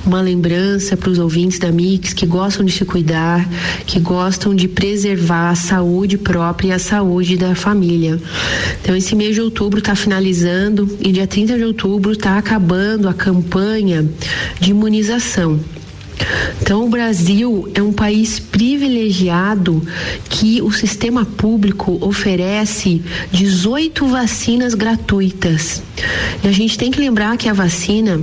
uma 0.05 0.21
lembrança 0.21 0.95
para 0.95 1.09
os 1.09 1.19
ouvintes 1.19 1.59
da 1.59 1.71
Mix 1.71 2.13
que 2.13 2.25
gostam 2.25 2.63
de 2.63 2.71
se 2.71 2.85
cuidar, 2.85 3.47
que 3.85 3.99
gostam 3.99 4.55
de 4.55 4.67
preservar 4.67 5.49
a 5.49 5.55
saúde 5.55 6.17
própria 6.17 6.69
e 6.69 6.71
a 6.71 6.79
saúde 6.79 7.35
da 7.35 7.55
família. 7.55 8.19
Então, 8.81 8.95
esse 8.95 9.15
mês 9.15 9.35
de 9.35 9.41
outubro 9.41 9.79
está 9.79 9.95
finalizando 9.95 10.97
e 11.01 11.11
dia 11.11 11.27
30 11.27 11.57
de 11.57 11.63
outubro 11.63 12.13
está 12.13 12.37
acabando 12.37 13.09
a 13.09 13.13
campanha 13.13 14.07
de 14.59 14.71
imunização. 14.71 15.59
Então, 16.61 16.85
o 16.85 16.89
Brasil 16.89 17.69
é 17.73 17.81
um 17.81 17.93
país 17.93 18.39
privilegiado 18.39 19.81
que 20.29 20.61
o 20.61 20.71
sistema 20.71 21.25
público 21.25 21.97
oferece 22.01 23.01
18 23.31 24.07
vacinas 24.07 24.73
gratuitas. 24.73 25.81
E 26.43 26.47
a 26.47 26.51
gente 26.51 26.77
tem 26.77 26.91
que 26.91 26.99
lembrar 26.99 27.37
que 27.37 27.49
a 27.49 27.53
vacina 27.53 28.21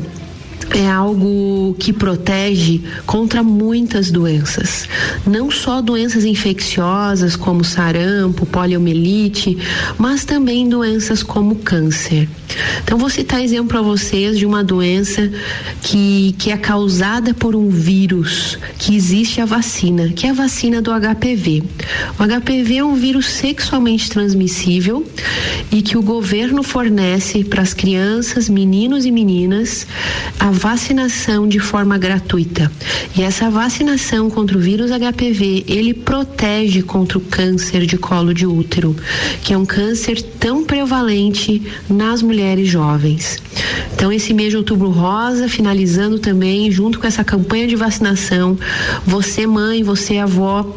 é 0.75 0.89
algo 0.89 1.75
que 1.79 1.93
protege 1.93 2.83
contra 3.07 3.43
muitas 3.43 4.11
doenças, 4.11 4.89
não 5.27 5.51
só 5.51 5.81
doenças 5.81 6.25
infecciosas 6.25 7.37
como 7.37 7.65
sarampo, 7.65 8.47
poliomielite, 8.47 9.57
mas 9.99 10.25
também 10.25 10.69
doenças 10.69 11.23
como 11.23 11.57
câncer. 11.57 12.29
Então 12.83 12.99
vou 12.99 13.11
citar 13.11 13.43
exemplo 13.43 13.69
para 13.69 13.83
vocês 13.83 14.39
de 14.39 14.47
uma 14.47 14.63
doença 14.63 15.31
que, 15.83 16.35
que 16.39 16.51
é 16.51 16.57
causada 16.57 17.35
por 17.35 17.55
um 17.55 17.69
vírus 17.69 18.59
que 18.79 18.95
existe 18.95 19.41
a 19.41 19.45
vacina, 19.45 20.09
que 20.11 20.27
é 20.27 20.31
a 20.31 20.35
vacina 20.35 20.81
do 20.81 20.91
HPV. 20.91 21.63
O 22.19 22.23
HPV 22.23 22.77
é 22.77 22.85
um 22.85 22.95
vírus 22.95 23.27
sexualmente 23.27 24.09
transmissível 24.09 25.07
e 25.71 25.83
que 25.83 25.99
o 25.99 26.03
governo 26.03 26.63
fornece 26.63 27.45
para 27.45 27.63
as 27.63 27.75
crianças, 27.75 28.49
meninos 28.49 29.05
e 29.05 29.11
meninas 29.11 29.87
a 30.39 30.51
vacinação 30.57 31.47
de 31.47 31.61
forma 31.61 31.99
gratuita. 31.99 32.73
E 33.17 33.23
essa 33.23 33.51
vacinação 33.51 34.31
contra 34.31 34.57
o 34.57 34.61
vírus 34.61 34.91
HPV, 34.91 35.65
ele 35.69 35.93
protege 35.95 36.83
contra 36.83 37.19
o 37.19 37.21
câncer 37.21 37.87
de 37.87 37.97
colo 37.99 38.33
de 38.33 38.47
útero, 38.47 38.97
que 39.43 39.53
é 39.53 39.59
um 39.59 39.67
câncer 39.67 40.21
tão 40.21 40.65
prevalente 40.65 41.63
nas 41.89 42.23
mulheres 42.23 42.69
jovens. 42.69 43.41
Então, 43.95 44.11
esse 44.11 44.33
mês 44.33 44.51
de 44.51 44.57
outubro 44.57 44.91
rosa, 44.91 45.49
finalizando 45.49 46.19
também, 46.19 46.71
junto 46.71 46.99
com 46.99 47.07
essa 47.07 47.23
campanha 47.23 47.67
de 47.67 47.77
vacinação, 47.77 48.59
você, 49.07 49.47
mãe, 49.47 49.83
você, 49.83 50.19
avó, 50.19 50.75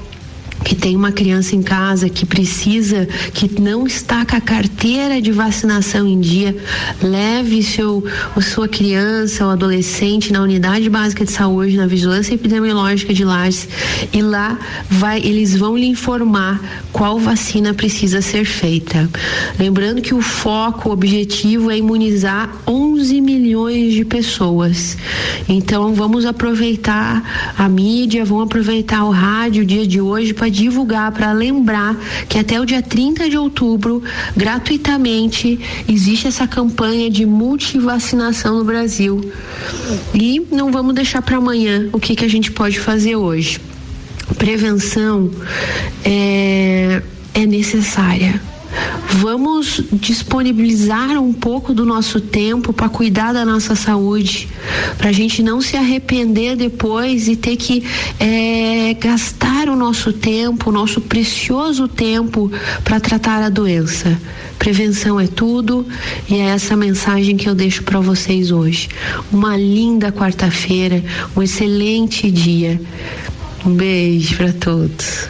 que 0.69 0.75
tem 0.75 0.95
uma 0.95 1.11
criança 1.11 1.55
em 1.55 1.61
casa 1.61 2.09
que 2.09 2.25
precisa, 2.25 3.07
que 3.33 3.61
não 3.61 3.85
está 3.85 4.25
com 4.25 4.35
a 4.35 4.41
carteira 4.41 5.21
de 5.21 5.31
vacinação 5.31 6.07
em 6.07 6.19
dia, 6.19 6.55
leve 7.01 7.61
seu, 7.61 8.03
sua 8.41 8.67
criança 8.67 9.45
ou 9.45 9.51
adolescente 9.51 10.33
na 10.33 10.41
unidade 10.41 10.89
básica 10.89 11.23
de 11.23 11.31
saúde, 11.31 11.77
na 11.77 11.85
vigilância 11.85 12.33
epidemiológica 12.33 13.13
de 13.13 13.23
Lages 13.23 13.67
e 14.11 14.21
lá 14.21 14.57
vai, 14.89 15.19
eles 15.19 15.55
vão 15.55 15.77
lhe 15.77 15.85
informar 15.85 16.59
qual 16.91 17.19
vacina 17.19 17.73
precisa 17.73 18.21
ser 18.21 18.45
feita. 18.45 19.07
Lembrando 19.59 20.01
que 20.01 20.13
o 20.13 20.21
foco, 20.21 20.89
o 20.89 20.91
objetivo 20.91 21.69
é 21.69 21.77
imunizar 21.77 22.49
11 22.67 23.21
milhões 23.21 23.93
de 23.93 23.99
de 23.99 24.05
pessoas. 24.05 24.97
Então 25.47 25.93
vamos 25.93 26.25
aproveitar 26.25 27.53
a 27.57 27.67
mídia, 27.67 28.23
vamos 28.23 28.45
aproveitar 28.45 29.03
o 29.03 29.11
rádio 29.11 29.63
o 29.63 29.65
dia 29.65 29.85
de 29.85 29.99
hoje 29.99 30.33
para 30.33 30.49
divulgar, 30.63 31.11
para 31.11 31.31
lembrar 31.31 31.95
que 32.27 32.37
até 32.37 32.59
o 32.59 32.65
dia 32.65 32.81
30 32.81 33.29
de 33.29 33.37
outubro, 33.37 34.03
gratuitamente, 34.35 35.59
existe 35.87 36.27
essa 36.27 36.47
campanha 36.47 37.09
de 37.09 37.25
multivacinação 37.25 38.59
no 38.59 38.63
Brasil. 38.63 39.31
E 40.13 40.41
não 40.51 40.71
vamos 40.71 40.93
deixar 40.93 41.21
para 41.21 41.37
amanhã 41.37 41.89
o 41.91 41.99
que, 41.99 42.15
que 42.15 42.25
a 42.25 42.29
gente 42.29 42.51
pode 42.51 42.79
fazer 42.79 43.15
hoje. 43.15 43.59
Prevenção 44.37 45.31
é, 46.05 47.01
é 47.33 47.45
necessária 47.45 48.39
Vamos 49.11 49.81
disponibilizar 49.91 51.11
um 51.19 51.33
pouco 51.33 51.73
do 51.73 51.83
nosso 51.83 52.21
tempo 52.21 52.71
para 52.71 52.87
cuidar 52.87 53.33
da 53.33 53.43
nossa 53.43 53.75
saúde, 53.75 54.47
para 54.97 55.09
a 55.09 55.11
gente 55.11 55.41
não 55.41 55.61
se 55.61 55.75
arrepender 55.75 56.55
depois 56.55 57.27
e 57.27 57.35
ter 57.35 57.57
que 57.57 57.83
é, 58.19 58.93
gastar 58.93 59.48
o 59.69 59.75
nosso 59.75 60.11
tempo, 60.11 60.69
o 60.69 60.73
nosso 60.73 61.01
precioso 61.01 61.87
tempo 61.87 62.51
para 62.83 62.99
tratar 62.99 63.41
a 63.41 63.49
doença. 63.49 64.19
Prevenção 64.57 65.19
é 65.19 65.27
tudo 65.27 65.87
e 66.29 66.35
é 66.35 66.47
essa 66.47 66.75
mensagem 66.75 67.37
que 67.37 67.47
eu 67.47 67.55
deixo 67.55 67.83
para 67.83 67.99
vocês 67.99 68.51
hoje. 68.51 68.89
Uma 69.31 69.55
linda 69.55 70.11
quarta-feira, 70.11 71.03
um 71.35 71.41
excelente 71.41 72.29
dia. 72.29 72.79
Um 73.65 73.73
beijo 73.73 74.35
para 74.37 74.53
todos. 74.53 75.27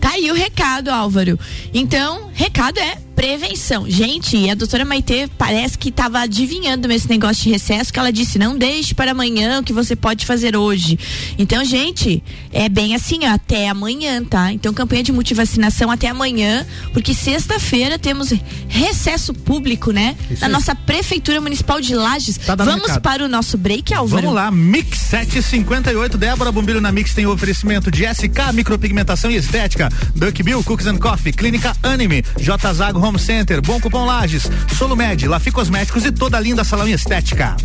Tá 0.00 0.10
aí 0.10 0.30
o 0.30 0.34
recado, 0.34 0.88
Álvaro. 0.88 1.38
Então, 1.72 2.30
recado 2.34 2.78
é 2.78 2.96
prevenção. 3.20 3.84
Gente, 3.86 4.48
a 4.48 4.54
doutora 4.54 4.82
Maitê 4.82 5.28
parece 5.36 5.76
que 5.76 5.90
estava 5.90 6.20
adivinhando 6.20 6.90
esse 6.90 7.06
negócio 7.06 7.42
de 7.44 7.50
recesso, 7.50 7.92
que 7.92 7.98
ela 7.98 8.10
disse: 8.10 8.38
não 8.38 8.56
deixe 8.56 8.94
para 8.94 9.10
amanhã 9.10 9.60
o 9.60 9.62
que 9.62 9.74
você 9.74 9.94
pode 9.94 10.24
fazer 10.24 10.56
hoje. 10.56 10.98
Então, 11.38 11.62
gente, 11.62 12.22
é 12.50 12.66
bem 12.66 12.94
assim, 12.94 13.18
ó, 13.24 13.34
até 13.34 13.68
amanhã, 13.68 14.24
tá? 14.24 14.50
Então, 14.50 14.72
campanha 14.72 15.02
de 15.02 15.12
multivacinação 15.12 15.90
até 15.90 16.08
amanhã, 16.08 16.66
porque 16.94 17.12
sexta-feira 17.12 17.98
temos 17.98 18.32
recesso 18.68 19.34
público, 19.34 19.90
né? 19.90 20.16
Isso 20.30 20.40
Na 20.40 20.46
aí. 20.46 20.52
nossa 20.54 20.74
Prefeitura 20.74 21.42
Municipal 21.42 21.78
de 21.78 21.94
Lages. 21.94 22.38
Tá 22.38 22.54
Vamos 22.54 22.86
recado. 22.86 23.02
para 23.02 23.22
o 23.22 23.28
nosso 23.28 23.58
break, 23.58 23.92
Álvaro? 23.92 24.22
Vamos 24.22 24.34
lá, 24.34 24.50
Mix 24.50 24.96
758. 24.98 26.16
Débora 26.16 26.50
Bombilho 26.50 26.80
na 26.80 26.90
Mix 26.90 27.12
tem 27.12 27.26
o 27.26 27.32
oferecimento 27.32 27.90
de 27.90 28.06
SK, 28.06 28.54
micropigmentação 28.54 29.30
e 29.30 29.36
estética, 29.36 29.90
Duck 30.16 30.42
Bill, 30.42 30.64
Cookies 30.64 30.86
and 30.86 30.96
Coffee, 30.96 31.34
Clínica 31.34 31.76
Anime, 31.82 32.24
J 32.38 32.72
Zago 32.72 33.09
Home 33.10 33.18
Center, 33.18 33.60
Bom 33.60 33.80
Cupom 33.80 34.06
Lages, 34.06 34.48
Solumed, 34.78 35.26
Lafi 35.26 35.50
Cosméticos 35.50 36.04
e 36.04 36.12
toda 36.12 36.36
a 36.36 36.40
linda 36.40 36.62
salão 36.62 36.86
estética. 36.86 37.56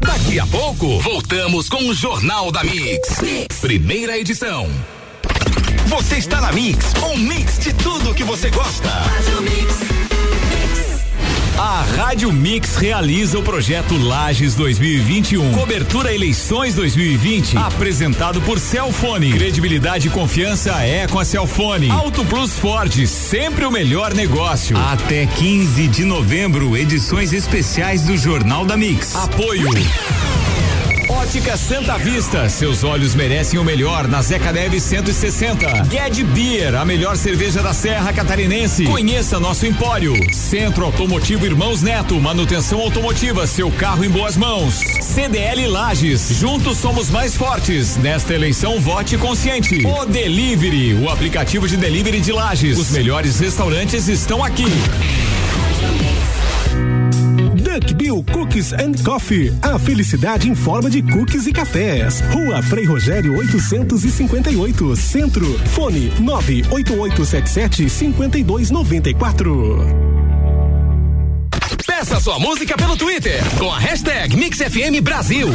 Daqui 0.00 0.38
a 0.38 0.46
pouco, 0.46 1.00
voltamos 1.00 1.66
com 1.70 1.88
o 1.88 1.94
Jornal 1.94 2.52
da 2.52 2.62
mix. 2.62 3.22
mix. 3.22 3.58
Primeira 3.58 4.18
edição. 4.18 4.68
Você 5.86 6.16
está 6.16 6.42
na 6.42 6.52
Mix, 6.52 6.92
um 7.10 7.16
mix 7.16 7.58
de 7.58 7.72
tudo 7.72 8.12
que 8.12 8.24
você 8.24 8.50
gosta. 8.50 8.90
Faz 8.90 9.38
o 9.38 9.40
mix. 9.40 10.05
A 11.58 11.82
Rádio 11.96 12.30
Mix 12.30 12.76
realiza 12.76 13.38
o 13.38 13.42
projeto 13.42 13.96
Lages 13.96 14.54
2021. 14.54 15.52
Cobertura 15.52 16.14
Eleições 16.14 16.74
2020. 16.74 17.56
Apresentado 17.56 18.42
por 18.42 18.58
Celfone. 18.58 19.32
Credibilidade 19.32 20.08
e 20.08 20.10
confiança 20.10 20.72
é 20.82 21.06
com 21.06 21.18
a 21.18 21.24
Celfone. 21.24 21.90
Auto 21.90 22.26
Plus 22.26 22.58
Ford, 22.58 23.06
sempre 23.06 23.64
o 23.64 23.70
melhor 23.70 24.12
negócio. 24.12 24.76
Até 24.76 25.24
15 25.24 25.88
de 25.88 26.04
novembro, 26.04 26.76
edições 26.76 27.32
especiais 27.32 28.02
do 28.02 28.18
Jornal 28.18 28.66
da 28.66 28.76
Mix. 28.76 29.16
Apoio. 29.16 29.70
Ótica 31.16 31.56
Santa 31.56 31.96
Vista, 31.96 32.46
seus 32.50 32.84
olhos 32.84 33.14
merecem 33.14 33.58
o 33.58 33.64
melhor 33.64 34.06
na 34.06 34.20
Zeca 34.20 34.52
Neves 34.52 34.82
160. 34.82 35.84
Ged 35.90 36.22
Beer, 36.24 36.74
a 36.74 36.84
melhor 36.84 37.16
cerveja 37.16 37.62
da 37.62 37.72
Serra 37.72 38.12
Catarinense. 38.12 38.84
Conheça 38.84 39.40
nosso 39.40 39.64
empório. 39.64 40.12
Centro 40.34 40.84
Automotivo 40.84 41.46
Irmãos 41.46 41.80
Neto, 41.80 42.20
manutenção 42.20 42.80
automotiva, 42.80 43.46
seu 43.46 43.70
carro 43.70 44.04
em 44.04 44.10
boas 44.10 44.36
mãos. 44.36 44.74
CDL 45.00 45.66
Lages, 45.68 46.28
juntos 46.38 46.76
somos 46.76 47.08
mais 47.08 47.34
fortes. 47.34 47.96
Nesta 47.96 48.34
eleição, 48.34 48.78
vote 48.78 49.16
consciente. 49.16 49.86
O 49.86 50.04
Delivery, 50.04 50.94
o 50.94 51.08
aplicativo 51.08 51.66
de 51.66 51.78
delivery 51.78 52.20
de 52.20 52.30
Lages. 52.30 52.78
Os 52.78 52.90
melhores 52.90 53.40
restaurantes 53.40 54.06
estão 54.06 54.44
aqui. 54.44 54.66
Duck 57.76 57.92
Bill 57.94 58.24
Cookies 58.32 58.72
and 58.72 58.94
Coffee. 59.04 59.52
A 59.60 59.78
felicidade 59.78 60.48
em 60.48 60.54
forma 60.54 60.88
de 60.88 61.02
cookies 61.02 61.46
e 61.46 61.52
cafés. 61.52 62.22
Rua 62.32 62.62
Frei 62.62 62.86
Rogério 62.86 63.36
858, 63.36 64.96
Centro. 64.96 65.46
Fone 65.68 66.10
98877 66.18 67.90
5294. 67.90 69.78
Peça 71.86 72.18
sua 72.18 72.38
música 72.38 72.78
pelo 72.78 72.96
Twitter 72.96 73.42
com 73.58 73.70
a 73.70 73.78
hashtag 73.78 74.34
MixFM 74.34 75.02
Brasil. 75.02 75.48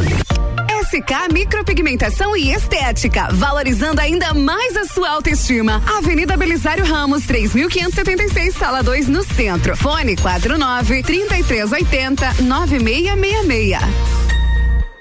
SK 0.83 1.31
Micropigmentação 1.31 2.35
e 2.35 2.51
Estética, 2.51 3.27
valorizando 3.31 4.01
ainda 4.01 4.33
mais 4.33 4.75
a 4.75 4.85
sua 4.85 5.11
autoestima. 5.11 5.81
Avenida 5.97 6.35
Belisário 6.35 6.83
Ramos, 6.83 7.23
3576, 7.25 8.55
sala 8.55 8.81
2, 8.81 9.07
no 9.07 9.23
centro. 9.23 9.77
Fone 9.77 10.15
49 10.15 11.03
3380 11.03 12.33
9666. 12.41 13.79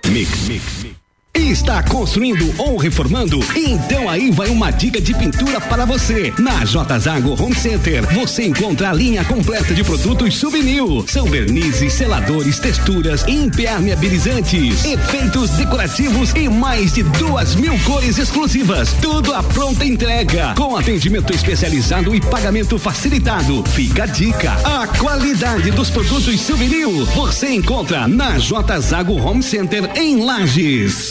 Mix, 0.07 0.49
mix. 0.49 0.80
Está 1.35 1.83
construindo 1.85 2.53
ou 2.59 2.77
reformando? 2.77 3.39
Então 3.55 4.09
aí 4.09 4.33
vai 4.33 4.49
uma 4.49 4.71
dica 4.71 5.01
de 5.01 5.15
pintura 5.15 5.61
para 5.61 5.85
você. 5.85 6.33
Na 6.39 6.65
J 6.65 6.99
Zago 6.99 7.41
Home 7.41 7.55
Center, 7.55 8.05
você 8.13 8.47
encontra 8.47 8.91
a 8.91 8.93
linha 8.93 9.25
completa 9.25 9.73
de 9.73 9.85
produtos 9.85 10.37
Subnil. 10.37 11.05
São 11.07 11.27
vernizes, 11.27 11.93
seladores, 11.93 12.59
texturas, 12.59 13.25
impermeabilizantes, 13.29 14.85
efeitos 14.85 15.51
decorativos 15.53 16.33
e 16.35 16.49
mais 16.49 16.93
de 16.95 17.05
duas 17.05 17.55
mil 17.55 17.79
cores 17.81 18.19
exclusivas. 18.19 18.93
Tudo 19.01 19.33
à 19.33 19.43
pronta 19.43 19.85
entrega, 19.85 20.55
com 20.57 20.77
atendimento 20.77 21.33
especializado 21.33 22.15
e 22.15 22.21
pagamento 22.21 22.79
facilitado. 22.79 23.65
Fica 23.71 24.03
a 24.03 24.07
dica. 24.07 24.53
A 24.65 24.87
qualidade 24.99 25.71
dos 25.71 25.91
produtos 25.91 26.41
Subnil 26.41 27.05
você 27.07 27.51
encontra 27.51 28.09
na 28.09 28.37
J 28.39 28.81
Zago 28.81 29.15
Home 29.21 29.43
Center 29.43 29.91
em 29.95 30.25
Lages. 30.25 31.11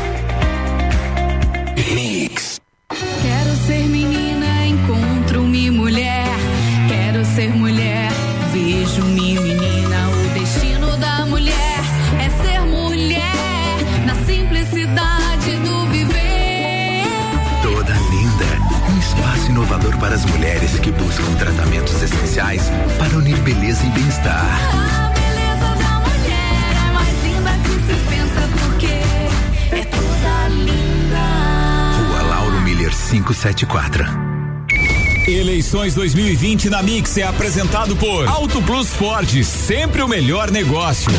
Mix. 1.89 2.61
Quero 2.89 3.55
ser 3.65 3.87
menina, 3.87 4.67
encontro-me 4.67 5.69
mulher. 5.71 6.27
Quero 6.87 7.25
ser 7.25 7.49
mulher, 7.49 8.11
vejo-me 8.53 9.39
menina. 9.39 10.09
O 10.09 10.39
destino 10.39 10.95
da 10.97 11.25
mulher 11.25 11.79
é 12.19 12.29
ser 12.43 12.61
mulher 12.61 13.77
na 14.05 14.15
simplicidade 14.25 15.55
do 15.63 15.87
viver. 15.87 17.03
Toda 17.61 17.93
linda, 17.93 18.45
um 18.93 18.99
espaço 18.99 19.49
inovador 19.49 19.97
para 19.97 20.15
as 20.15 20.25
mulheres 20.25 20.79
que 20.79 20.91
buscam 20.91 21.33
tratamentos 21.35 22.01
essenciais 22.01 22.69
para 22.97 23.17
unir 23.17 23.37
beleza 23.41 23.83
e 23.85 23.89
bem-estar. 23.89 25.00
574. 33.11 34.05
Eleições 35.27 35.93
2020 35.93 36.69
na 36.69 36.81
Mix 36.81 37.17
é 37.17 37.23
apresentado 37.23 37.93
por 37.97 38.25
Auto 38.25 38.61
Plus 38.61 38.87
Ford, 38.87 39.43
sempre 39.43 40.01
o 40.01 40.07
melhor 40.07 40.49
negócio. 40.49 41.11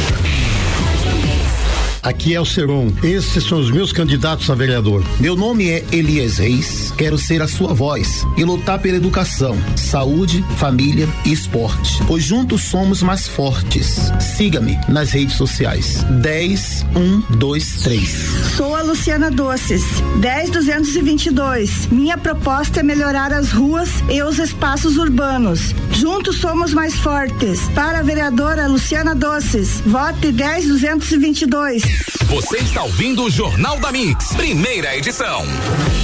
aqui 2.03 2.35
é 2.35 2.41
o 2.41 2.47
Seron. 2.47 2.91
Esses 3.03 3.45
são 3.45 3.59
os 3.59 3.71
meus 3.71 3.93
candidatos 3.93 4.49
a 4.49 4.55
vereador. 4.55 5.05
Meu 5.21 5.37
nome 5.37 5.69
é 5.69 5.85
Elias 5.93 6.39
Reis, 6.39 6.92
quero 7.03 7.19
ser 7.19 7.43
a 7.43 7.49
sua 7.49 7.75
voz 7.75 8.25
e 8.37 8.45
lutar 8.45 8.79
pela 8.79 8.97
educação, 8.97 9.59
saúde, 9.77 10.45
família 10.57 11.09
e 11.25 11.33
esporte. 11.33 12.01
Pois 12.07 12.23
juntos 12.23 12.63
somos 12.63 13.03
mais 13.03 13.27
fortes. 13.27 14.13
Siga-me 14.21 14.79
nas 14.89 15.11
redes 15.11 15.35
sociais. 15.35 16.05
10 16.21 16.87
1 16.95 17.39
2 17.39 17.83
3. 17.83 18.09
Sou 18.57 18.77
a 18.77 18.83
Luciana 18.83 19.33
Doces, 19.33 19.83
10222. 20.21 21.89
Minha 21.91 22.17
proposta 22.17 22.79
é 22.79 22.83
melhorar 22.85 23.33
as 23.33 23.51
ruas 23.51 23.89
e 24.09 24.23
os 24.23 24.39
espaços 24.39 24.97
urbanos. 24.97 25.75
Juntos 25.91 26.37
somos 26.37 26.73
mais 26.73 26.95
fortes. 26.95 27.69
Para 27.75 27.99
a 27.99 28.03
vereadora 28.05 28.69
Luciana 28.69 29.13
Doces, 29.13 29.81
vote 29.85 30.31
10222. 30.31 31.83
Você 32.29 32.59
está 32.59 32.85
ouvindo 32.85 33.25
o 33.25 33.31
Jornal 33.31 33.81
da 33.81 33.91
Mix, 33.91 34.35
primeira 34.37 34.97
edição. 34.97 35.45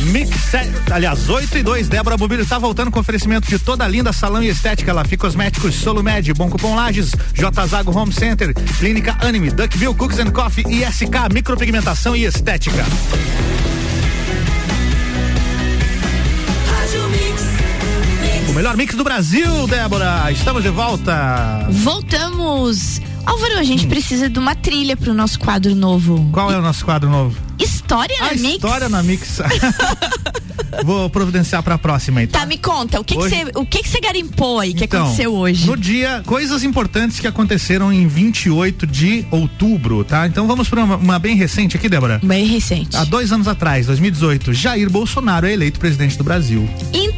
Mix, 0.08 0.30
aliás, 0.90 1.28
8 1.28 1.58
e 1.58 1.62
2. 1.62 1.88
Débora 1.88 2.16
Bombilho 2.16 2.42
está 2.42 2.58
voltando 2.58 2.90
com 2.90 2.98
oferecimento 2.98 3.48
de 3.48 3.58
toda 3.58 3.84
a 3.84 3.88
linda 3.88 4.12
salão 4.12 4.42
e 4.42 4.48
estética. 4.48 4.92
Lafi 4.92 5.16
Cosméticos, 5.16 5.74
Solumed, 5.74 6.32
Bom 6.32 6.48
Cupom 6.48 6.74
Lages, 6.74 7.12
J 7.34 7.66
Zago 7.66 7.96
Home 7.96 8.12
Center, 8.12 8.54
Clínica 8.78 9.16
Anime, 9.20 9.50
Duckville 9.50 9.94
Cooks 9.94 10.18
and 10.18 10.30
Coffee 10.30 10.64
e 10.66 10.84
SK 10.84 11.32
Micropigmentação 11.32 12.16
e 12.16 12.24
Estética. 12.24 12.84
O 18.48 18.52
melhor 18.52 18.76
mix 18.76 18.94
do 18.94 19.04
Brasil, 19.04 19.66
Débora. 19.66 20.32
Estamos 20.32 20.62
de 20.62 20.70
volta. 20.70 21.66
Voltamos. 21.70 23.00
Álvaro, 23.26 23.58
a 23.58 23.62
gente 23.62 23.84
hum. 23.84 23.90
precisa 23.90 24.30
de 24.30 24.38
uma 24.38 24.54
trilha 24.54 24.96
para 24.96 25.10
o 25.10 25.14
nosso 25.14 25.38
quadro 25.38 25.74
novo. 25.74 26.26
Qual 26.32 26.50
é 26.50 26.56
o 26.56 26.62
nosso 26.62 26.82
quadro 26.82 27.10
novo? 27.10 27.36
História 27.88 28.16
na 28.20 28.26
a 28.26 28.34
Mix. 28.34 28.54
História 28.54 28.88
na 28.90 29.02
Mix. 29.02 29.38
Vou 30.84 31.08
providenciar 31.08 31.62
para 31.62 31.76
a 31.76 31.78
próxima 31.78 32.22
então. 32.22 32.38
Tá, 32.38 32.46
me 32.46 32.58
conta, 32.58 33.00
o 33.00 33.04
que 33.04 33.14
você 33.14 33.46
o 33.54 33.64
que 33.64 33.82
você 33.82 33.98
garimpou 33.98 34.60
aí 34.60 34.74
que 34.74 34.84
então, 34.84 35.04
aconteceu 35.04 35.34
hoje? 35.34 35.66
No 35.66 35.74
dia, 35.74 36.22
coisas 36.26 36.62
importantes 36.62 37.18
que 37.18 37.26
aconteceram 37.26 37.90
em 37.90 38.06
28 38.06 38.86
de 38.86 39.26
outubro, 39.30 40.04
tá? 40.04 40.26
Então 40.26 40.46
vamos 40.46 40.68
para 40.68 40.84
uma, 40.84 40.96
uma, 40.96 41.18
bem 41.18 41.34
recente 41.34 41.78
aqui, 41.78 41.88
Débora. 41.88 42.20
Bem 42.22 42.46
recente. 42.46 42.94
Há 42.94 43.04
dois 43.04 43.32
anos 43.32 43.48
atrás, 43.48 43.86
2018, 43.86 44.52
Jair 44.52 44.90
Bolsonaro 44.90 45.46
é 45.46 45.52
eleito 45.52 45.80
presidente 45.80 46.18
do 46.18 46.22
Brasil. 46.22 46.68
Então. 46.92 47.17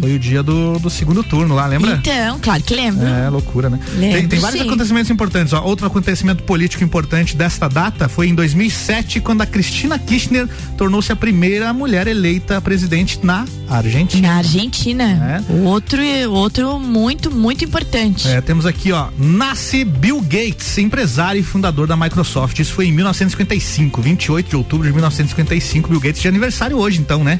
Foi 0.00 0.14
o 0.14 0.18
dia 0.18 0.42
do, 0.42 0.78
do 0.78 0.90
segundo 0.90 1.22
turno 1.22 1.54
lá, 1.54 1.66
lembra? 1.66 1.92
Então, 1.92 2.38
claro 2.40 2.62
que 2.62 2.74
lembro. 2.74 3.06
É, 3.06 3.28
loucura, 3.28 3.70
né? 3.70 3.78
Lembro, 3.96 4.18
tem, 4.18 4.28
tem 4.28 4.38
vários 4.38 4.60
sim. 4.60 4.66
acontecimentos 4.66 5.10
importantes. 5.10 5.52
Ó. 5.52 5.62
Outro 5.62 5.86
acontecimento 5.86 6.42
político 6.42 6.84
importante 6.84 7.36
desta 7.36 7.68
data 7.68 8.08
foi 8.08 8.28
em 8.28 8.34
2007, 8.34 9.20
quando 9.20 9.42
a 9.42 9.46
Cristina 9.46 9.98
Kirchner 9.98 10.48
tornou-se 10.76 11.10
a 11.12 11.16
primeira 11.16 11.72
mulher 11.72 12.06
eleita 12.06 12.60
presidente 12.60 13.20
na 13.22 13.44
Argentina. 13.68 14.28
Na 14.28 14.36
Argentina. 14.36 15.42
É. 15.48 15.52
Outro, 15.66 16.00
outro 16.30 16.78
muito, 16.78 17.30
muito 17.30 17.64
importante. 17.64 18.28
É, 18.28 18.40
temos 18.40 18.66
aqui, 18.66 18.92
ó, 18.92 19.08
nasce 19.18 19.84
Bill 19.84 20.20
Gates, 20.20 20.78
empresário 20.78 21.40
e 21.40 21.42
fundador 21.42 21.86
da 21.86 21.96
Microsoft. 21.96 22.58
Isso 22.58 22.72
foi 22.72 22.86
em 22.86 22.92
1955, 22.92 24.02
28 24.02 24.50
de 24.50 24.56
outubro 24.56 24.86
de 24.86 24.92
1955. 24.92 25.88
Bill 25.88 26.00
Gates 26.00 26.20
de 26.20 26.28
aniversário 26.28 26.76
hoje, 26.76 27.00
então, 27.00 27.24
né? 27.24 27.38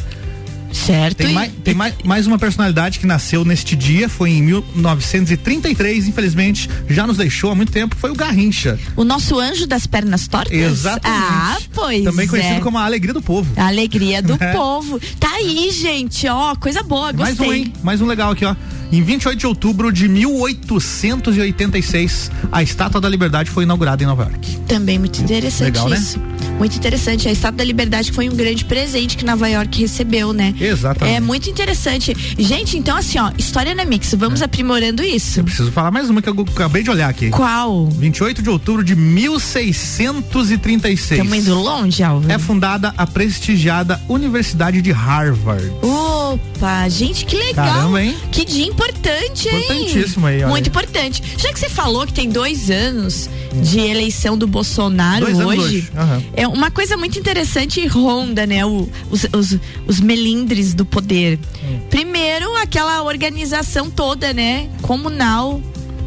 Certo. 0.75 1.19
Tem, 1.19 1.31
e... 1.31 1.33
mais, 1.35 1.53
tem 1.63 1.75
mais, 1.75 1.95
mais 2.05 2.27
uma 2.27 2.39
personalidade 2.39 2.99
que 2.99 3.07
nasceu 3.07 3.45
neste 3.45 3.75
dia, 3.77 4.09
foi 4.09 4.31
em 4.31 4.43
1933, 4.43 6.09
infelizmente, 6.09 6.69
já 6.89 7.07
nos 7.07 7.17
deixou 7.17 7.51
há 7.51 7.55
muito 7.55 7.73
tempo, 7.73 7.97
foi 7.97 8.11
o 8.11 8.15
Garrincha. 8.15 8.79
O 8.97 9.05
nosso 9.05 9.39
anjo 9.39 9.67
das 9.67 9.87
pernas 9.87 10.27
tortas? 10.29 10.53
Exatamente. 10.53 11.23
Ah, 11.25 11.59
pois 11.73 12.05
Também 12.05 12.27
conhecido 12.27 12.57
é. 12.57 12.61
como 12.61 12.77
a 12.79 12.85
alegria 12.85 13.15
do 13.15 13.23
povo. 13.23 13.51
A 13.57 13.67
alegria 13.69 14.21
do 14.21 14.35
É. 14.45 14.53
povo. 14.53 15.01
Tá 15.19 15.31
aí, 15.37 15.71
gente, 15.71 16.27
ó, 16.29 16.55
coisa 16.57 16.83
boa, 16.83 17.13
Mais 17.13 17.37
gostei. 17.37 17.49
um, 17.49 17.53
hein? 17.55 17.73
Mais 17.83 18.01
um 18.01 18.07
legal 18.07 18.33
aqui, 18.33 18.45
ó. 18.45 18.55
Em 18.95 19.03
28 19.03 19.39
de 19.41 19.47
outubro 19.47 19.91
de 19.91 20.09
1886, 20.09 22.31
a 22.53 22.63
Estátua 22.63 23.01
da 23.01 23.09
Liberdade 23.09 23.51
foi 23.51 23.65
inaugurada 23.65 24.05
em 24.05 24.07
Nova 24.07 24.23
York. 24.23 24.57
Também 24.69 25.01
muito 25.01 25.21
interessante 25.21 25.65
Legal, 25.65 25.89
né? 25.89 25.97
isso. 25.97 26.21
Muito 26.59 26.77
interessante. 26.77 27.27
A 27.29 27.33
Estátua 27.33 27.59
da 27.59 27.65
Liberdade 27.65 28.13
foi 28.13 28.29
um 28.29 28.37
grande 28.37 28.65
presente 28.65 29.17
que 29.17 29.25
Nova 29.25 29.49
York 29.49 29.81
recebeu, 29.81 30.33
né? 30.33 30.55
Exatamente. 30.61 31.17
É 31.17 31.21
muito 31.21 31.51
interessante. 31.51 32.15
Gente, 32.39 32.79
então 32.79 32.97
assim, 32.97 33.19
ó, 33.19 33.33
história 33.37 33.75
na 33.75 33.85
Mix, 33.85 34.15
vamos 34.17 34.41
É. 34.41 34.45
aprimorando 34.45 35.03
isso. 35.03 35.43
Preciso 35.43 35.73
falar 35.73 35.91
mais 35.91 36.09
uma 36.09 36.23
que 36.23 36.29
eu 36.29 36.47
acabei 36.55 36.85
de 36.85 36.91
olhar 36.91 37.09
aqui. 37.09 37.31
Qual? 37.31 37.89
28 37.89 38.43
de 38.43 38.49
outubro 38.49 38.85
de 38.85 38.95
1636. 38.95 41.19
Estamos 41.21 41.37
indo 41.37 41.53
longe, 41.61 42.01
Alva. 42.05 42.33
É 42.33 42.39
fundada 42.39 42.95
a 42.97 43.05
prestigiada 43.09 44.01
Universidade 44.09 44.81
de 44.81 44.93
Harvard. 44.93 45.69
Opa, 45.83 46.89
gente, 46.89 47.25
que 47.25 47.35
legal. 47.37 47.67
Caramba, 47.67 48.01
hein? 48.01 48.15
Que 48.31 48.45
dia 48.45 48.65
importante, 48.65 48.84
hein? 48.93 49.65
Importantíssimo 49.65 50.27
aí, 50.27 50.37
olha 50.39 50.49
Muito 50.49 50.69
importante. 50.69 51.23
Já 51.39 51.53
que 51.53 51.59
você 51.59 51.69
falou 51.69 52.07
que 52.07 52.13
tem 52.13 52.29
dois 52.29 52.71
anos 52.71 53.29
de 53.63 53.79
eleição 53.81 54.37
do 54.37 54.47
Bolsonaro 54.47 55.25
Dois 55.27 55.39
hoje, 55.39 55.89
aham. 55.97 56.23
é 56.35 56.47
uma 56.49 56.71
coisa 56.71 56.97
muito 56.97 57.19
interessante 57.19 57.81
e 57.81 57.87
ronda, 57.87 58.47
né? 58.47 58.65
O- 58.67 58.89
os, 59.11 59.25
os, 59.33 59.59
os 59.87 60.01
melindres 60.01 60.75
do 60.75 60.85
poder. 60.85 61.39
Hum. 61.63 61.79
Primeiro, 61.89 62.55
aquela 62.57 63.03
organização 63.03 63.89
toda, 63.91 64.33
né? 64.33 64.69
Comunal, 64.83 65.61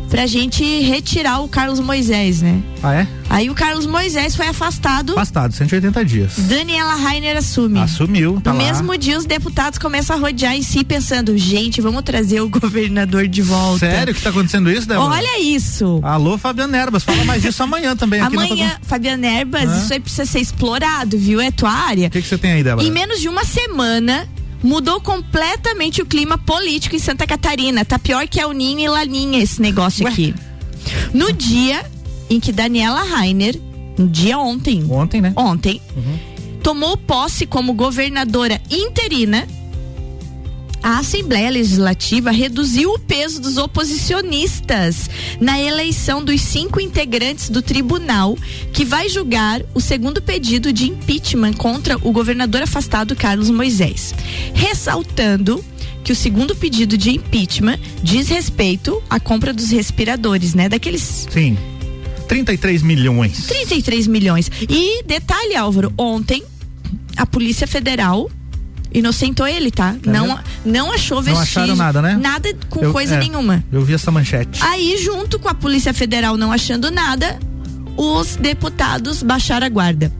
pra 0.10 0.26
gente 0.26 0.64
retirar 0.82 1.40
o 1.42 1.48
Carlos 1.48 1.80
Moisés, 1.80 2.42
né? 2.42 2.62
Ah, 2.82 2.94
é? 2.94 3.08
Aí 3.30 3.50
o 3.50 3.54
Carlos 3.56 3.86
Moisés 3.86 4.36
foi 4.36 4.48
afastado. 4.48 5.12
Afastado, 5.14 5.54
180 5.54 6.06
dias. 6.06 6.34
Daniela 6.38 6.96
Rainer 6.96 7.36
assume. 7.36 7.80
Assumiu, 7.80 8.40
tá 8.42 8.54
no 8.54 8.58
lá. 8.60 8.64
mesmo 8.64 8.98
dia, 8.98 9.18
os 9.18 9.26
deputados 9.26 9.78
começam 9.78 10.16
a 10.16 10.20
rodear 10.20 10.56
em 10.56 10.62
si, 10.62 10.84
pensando: 10.84 11.38
gente, 11.38 11.82
vamos 11.82 12.04
trazer 12.04 12.40
o 12.40 12.48
governador 12.50 13.28
de 13.28 13.42
volta. 13.42 13.80
Sério 13.80 14.14
que 14.14 14.22
tá 14.22 14.30
acontecendo 14.30 14.72
isso, 14.72 14.88
Débora? 14.88 15.10
Olha 15.16 15.42
isso. 15.42 16.00
Alô, 16.04 16.38
Fabiana 16.38 16.78
Erbas, 16.78 17.04
fala 17.04 17.24
mais 17.26 17.42
disso 17.42 17.62
amanhã 17.64 17.96
também. 17.96 18.22
aqui 18.22 18.36
na 18.36 18.44
Amanhã, 18.44 18.78
Fabiana 18.82 19.28
Erbas, 19.28 19.70
Hã? 19.70 19.78
isso 19.84 19.94
aí 19.94 20.00
precisa 20.00 20.26
ser 20.26 20.40
explorado, 20.40 21.18
viu? 21.18 21.42
É 21.42 21.52
tua 21.52 21.72
área. 21.72 22.08
O 22.08 22.12
que 22.12 22.22
que 22.22 22.28
você 22.28 22.38
tem 22.38 22.52
aí, 22.54 22.64
Débora? 22.64 22.88
Em 22.88 22.92
menos 22.92 23.20
de 23.20 23.28
uma 23.28 23.44
semana, 23.44 24.26
mudou 24.64 25.00
completamente 25.02 26.02
o 26.02 26.06
clima 26.06 26.38
político 26.38 26.96
em 26.96 27.00
Santa 27.00 27.26
Catarina. 27.28 27.86
Tá 27.86 28.00
pior 28.00 28.28
que 28.28 28.40
a 28.40 28.48
Uninha 28.48 28.86
e 28.86 28.90
Laninha 28.90 29.42
esse 29.42 29.62
negócio 29.62 30.08
aqui. 30.08 30.34
No 31.14 31.32
dia 31.34 31.86
em 32.30 32.40
que 32.40 32.52
Daniela 32.52 33.04
Rainer, 33.04 33.60
no 33.98 34.08
dia 34.08 34.38
ontem. 34.38 34.86
Ontem, 34.90 35.22
né? 35.22 35.34
Ontem. 35.36 35.82
Tomou 36.64 36.98
posse 36.98 37.46
como 37.46 37.74
governadora 37.74 38.62
interina. 38.70 39.48
A 40.82 41.00
Assembleia 41.00 41.50
Legislativa 41.50 42.32
reduziu 42.32 42.92
o 42.94 43.00
peso 43.00 43.42
dos 43.42 43.58
oposicionistas 43.58 45.10
na 45.40 45.60
eleição 45.60 46.24
dos 46.24 46.42
cinco 46.42 46.80
integrantes 46.80 47.50
do 47.50 47.62
tribunal 47.62 48.38
que 48.72 48.86
vai 48.86 49.10
julgar 49.10 49.62
o 49.74 49.82
segundo 49.82 50.22
pedido 50.22 50.72
de 50.72 50.90
impeachment 50.90 51.54
contra 51.54 51.98
o 51.98 52.12
governador 52.12 52.62
afastado 52.62 53.16
Carlos 53.16 53.50
Moisés. 53.50 54.14
Ressaltando 54.54 55.64
que 56.04 56.12
o 56.14 56.16
segundo 56.16 56.56
pedido 56.56 56.98
de 56.98 57.12
impeachment 57.12 57.80
diz 58.02 58.30
respeito 58.30 59.04
à 59.10 59.20
compra 59.20 59.52
dos 59.52 59.72
respiradores, 59.72 60.54
né? 60.54 60.70
Daqueles 60.70 61.28
Sim. 61.30 61.58
33 62.28 62.82
milhões. 62.82 63.46
33 63.48 64.08
milhões. 64.08 64.52
E 64.70 65.04
detalhe, 65.04 65.56
Álvaro, 65.56 65.94
ontem 65.98 66.44
a 67.16 67.26
Polícia 67.26 67.68
Federal 67.68 68.30
inocentou 69.00 69.48
ele, 69.48 69.72
tá? 69.72 69.96
não, 70.06 70.28
mesmo? 70.28 70.40
não 70.66 70.92
achou 70.92 71.18
Não 71.18 71.24
vestígio. 71.24 71.62
acharam 71.62 71.76
nada, 71.76 72.02
né? 72.02 72.18
Nada 72.22 72.50
com 72.70 72.84
Eu- 72.84 72.92
coisa 72.92 73.16
é, 73.16 73.20
nenhuma. 73.20 73.64
Eu 73.72 73.84
vi 73.84 73.94
essa 73.94 74.12
manchete. 74.12 74.62
Aí, 74.64 74.98
junto 74.98 75.40
com 75.40 75.48
a 75.50 75.54
Polícia 75.54 75.94
Federal 75.94 76.38
não 76.38 76.52
achando 76.52 76.90
nada, 76.92 77.40
os 77.96 78.36
deputados 78.36 79.24
baixaram 79.24 79.66
a 79.66 79.70
guarda. 79.70 80.12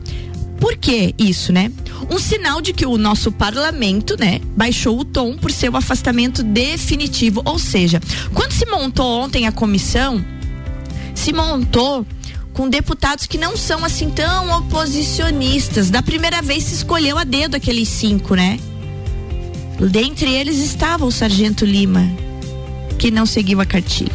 Por 0.60 0.76
que 0.76 1.14
isso, 1.16 1.52
né? 1.52 1.70
Um 2.10 2.18
sinal 2.18 2.60
de 2.60 2.72
que 2.72 2.84
o 2.84 2.98
nosso 2.98 3.30
parlamento, 3.30 4.16
né, 4.18 4.40
baixou 4.56 4.98
o 4.98 5.04
tom 5.04 5.36
por 5.36 5.52
seu 5.52 5.76
afastamento 5.76 6.42
definitivo. 6.42 7.42
Ou 7.44 7.58
seja, 7.58 8.00
quando 8.34 8.52
se 8.52 8.66
montou 8.66 9.20
ontem 9.22 9.46
a 9.46 9.52
comissão, 9.52 10.24
se 11.14 11.32
montou 11.32 12.04
com 12.58 12.68
deputados 12.68 13.24
que 13.24 13.38
não 13.38 13.56
são 13.56 13.84
assim 13.84 14.10
tão 14.10 14.50
oposicionistas. 14.58 15.90
Da 15.90 16.02
primeira 16.02 16.42
vez 16.42 16.64
se 16.64 16.74
escolheu 16.74 17.16
a 17.16 17.22
dedo 17.22 17.54
aqueles 17.54 17.88
cinco, 17.88 18.34
né? 18.34 18.58
Dentre 19.78 20.34
eles 20.34 20.58
estava 20.58 21.04
o 21.04 21.12
Sargento 21.12 21.64
Lima, 21.64 22.04
que 22.98 23.12
não 23.12 23.26
seguiu 23.26 23.60
a 23.60 23.64
cartilha. 23.64 24.10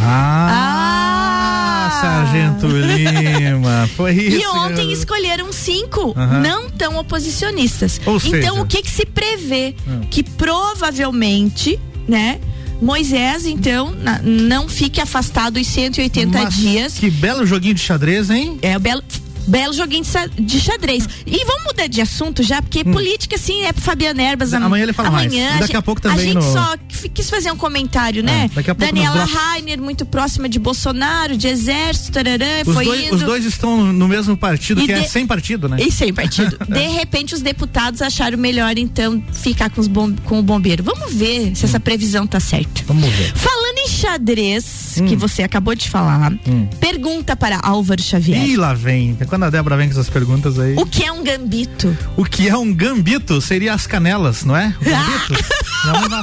Ah, 0.00 1.88
Sargento 2.00 2.66
Lima. 2.66 3.88
Foi 3.96 4.12
isso. 4.12 4.38
E 4.38 4.46
ontem 4.48 4.90
escolheram 4.90 5.52
cinco 5.52 6.12
Aham. 6.16 6.40
não 6.40 6.68
tão 6.68 6.96
oposicionistas. 6.98 8.00
Ou 8.04 8.16
então 8.16 8.28
seja- 8.30 8.52
o 8.54 8.66
que 8.66 8.82
que 8.82 8.90
se 8.90 9.06
prevê? 9.06 9.76
Hum. 9.86 10.00
Que 10.10 10.24
provavelmente, 10.24 11.78
né? 12.08 12.40
Moisés, 12.84 13.46
então, 13.46 13.92
na- 13.92 14.20
não 14.22 14.68
fique 14.68 15.00
afastado 15.00 15.56
os 15.56 15.66
180 15.66 16.42
Mas 16.42 16.54
dias. 16.54 16.94
Que 16.98 17.10
belo 17.10 17.46
joguinho 17.46 17.74
de 17.74 17.80
xadrez, 17.80 18.30
hein? 18.30 18.58
É 18.62 18.76
o 18.76 18.80
belo. 18.80 19.02
Belo 19.46 19.72
joguinho 19.72 20.04
de, 20.38 20.60
xadrez. 20.60 21.08
E 21.26 21.44
vamos 21.44 21.64
mudar 21.64 21.86
de 21.86 22.00
assunto 22.00 22.42
já, 22.42 22.62
porque 22.62 22.82
política, 22.84 23.36
assim, 23.36 23.62
é 23.62 23.72
pro 23.72 23.82
Fabiano 23.82 24.20
Erbas. 24.20 24.52
am- 24.54 24.62
Hum. 24.62 24.66
Amanhã 24.66 24.82
ele 24.84 24.92
fala 24.92 25.10
mais. 25.10 25.26
amanhã, 25.32 25.56
E 25.56 25.60
daqui 25.60 25.76
a 25.76 25.82
pouco 25.82 26.00
também 26.00 26.18
A 26.20 26.22
gente 26.24 26.34
no- 26.34 26.52
só 26.52 26.76
qu- 26.76 27.08
quis 27.12 27.28
fazer 27.28 27.50
um 27.52 27.56
comentário, 27.56 28.22
né? 28.22 28.50
daqui 28.54 28.70
a 28.70 28.74
pouco 28.74 28.92
Daniela. 28.94 29.24
Rainer, 29.24 29.80
muito 29.80 30.06
próxima 30.06 30.48
de 30.48 30.58
Bolsonaro, 30.58 31.36
de 31.36 31.46
exército, 31.48 32.12
tararã, 32.12 32.62
Os 32.66 32.74
foi 32.74 32.84
dois, 32.84 33.04
indo. 33.06 33.16
os 33.16 33.22
dois 33.22 33.44
estão 33.44 33.92
no 33.92 34.08
mesmo 34.08 34.36
partido, 34.36 34.80
E 34.80 34.86
que 34.86 34.92
é 34.92 35.00
de- 35.00 35.08
sem 35.08 35.26
partido, 35.26 35.68
né? 35.68 35.76
E 35.80 35.90
sem 35.92 36.12
partido. 36.12 36.56
De 36.68 36.88
repente, 36.88 37.34
os 37.34 37.42
deputados 37.42 38.00
acharam 38.02 38.38
melhor, 38.38 38.76
então, 38.78 39.22
ficar 39.32 39.68
com, 39.70 39.80
os 39.80 39.86
bom, 39.88 40.12
com 40.24 40.38
o 40.38 40.42
bombeiro. 40.42 40.82
Vamos 40.82 41.12
ver 41.12 41.54
se 41.54 41.64
essa 41.64 41.78
previsão 41.78 42.26
tá 42.26 42.40
certa. 42.40 42.82
Vamos 42.86 43.08
ver. 43.10 43.32
Falando 43.34 43.63
xadrez, 44.08 44.96
Hum. 45.00 45.06
que 45.06 45.16
você 45.16 45.42
acabou 45.42 45.74
de 45.74 45.88
falar, 45.88 46.32
pergunta 46.78 47.34
para 47.34 47.58
Álvaro 47.62 48.02
Xavier. 48.02 48.44
Ih, 48.44 48.56
lá 48.56 48.74
vem. 48.74 49.16
Quando 49.28 49.44
a 49.44 49.50
Débora 49.50 49.76
vem 49.76 49.86
com 49.88 49.92
essas 49.94 50.08
perguntas 50.10 50.58
aí. 50.58 50.74
O 50.76 50.84
que 50.86 51.04
é 51.04 51.10
um 51.10 51.24
gambito? 51.24 51.96
O 52.16 52.24
que 52.24 52.48
é 52.48 52.56
um 52.56 52.72
gambito? 52.72 53.40
Seria 53.40 53.72
as 53.74 53.86
canelas, 53.86 54.44
não 54.44 54.56
é? 54.56 54.74
O 54.80 54.84
gambito? 54.84 55.44
não, 55.86 55.94
é 55.94 56.06
uma- 56.06 56.22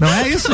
não 0.00 0.08
é 0.08 0.28
isso? 0.28 0.50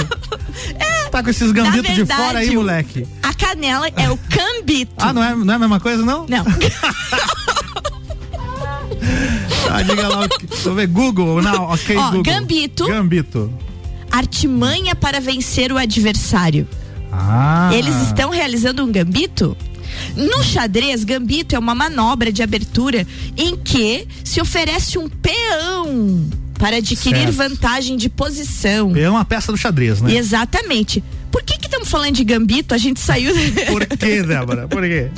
Tá 1.10 1.22
com 1.22 1.30
esses 1.30 1.50
gambitos 1.52 1.94
de 1.94 2.06
fora 2.06 2.38
aí, 2.38 2.50
o- 2.50 2.54
moleque. 2.60 3.06
A 3.22 3.34
canela 3.34 3.88
é 3.96 4.10
o 4.10 4.16
cambito. 4.16 4.92
Ah, 4.98 5.12
não 5.12 5.22
é, 5.24 5.34
não 5.34 5.52
é 5.52 5.56
a 5.56 5.58
mesma 5.58 5.80
coisa, 5.80 6.04
não? 6.04 6.26
Não. 6.28 6.44
Ah, 9.70 9.82
diga 9.82 10.06
lá. 10.08 10.26
Deixa 10.48 10.68
eu 10.68 10.74
ver. 10.74 10.86
Google, 10.86 11.40
não, 11.42 11.64
ok, 11.64 11.96
Ó, 11.96 12.04
Google. 12.10 12.22
gambito. 12.22 12.86
Gambito. 12.86 13.52
Artimanha 14.12 14.94
para 14.94 15.20
vencer 15.20 15.72
o 15.72 15.78
adversário. 15.78 16.68
Ah. 17.10 17.70
Eles 17.72 17.94
estão 18.02 18.30
realizando 18.30 18.84
um 18.84 18.92
gambito? 18.92 19.56
No 20.16 20.42
xadrez, 20.42 21.04
gambito 21.04 21.54
é 21.54 21.58
uma 21.58 21.74
manobra 21.74 22.32
de 22.32 22.42
abertura 22.42 23.06
em 23.36 23.56
que 23.56 24.06
se 24.24 24.40
oferece 24.40 24.98
um 24.98 25.08
peão 25.08 26.26
para 26.58 26.76
adquirir 26.76 27.18
Certo. 27.32 27.32
vantagem 27.32 27.96
de 27.96 28.08
posição. 28.08 28.94
É 28.96 29.08
uma 29.10 29.24
peça 29.24 29.50
do 29.50 29.58
xadrez, 29.58 30.00
né? 30.00 30.14
Exatamente. 30.14 31.02
Por 31.30 31.42
que 31.42 31.58
que 31.58 31.66
estamos 31.66 31.88
falando 31.88 32.14
de 32.14 32.24
gambito? 32.24 32.74
A 32.74 32.78
gente 32.78 33.00
saiu. 33.00 33.34
Por 33.68 33.86
quê, 33.86 34.22
Débora? 34.22 34.68
Por 34.68 34.82
quê? 34.82 35.08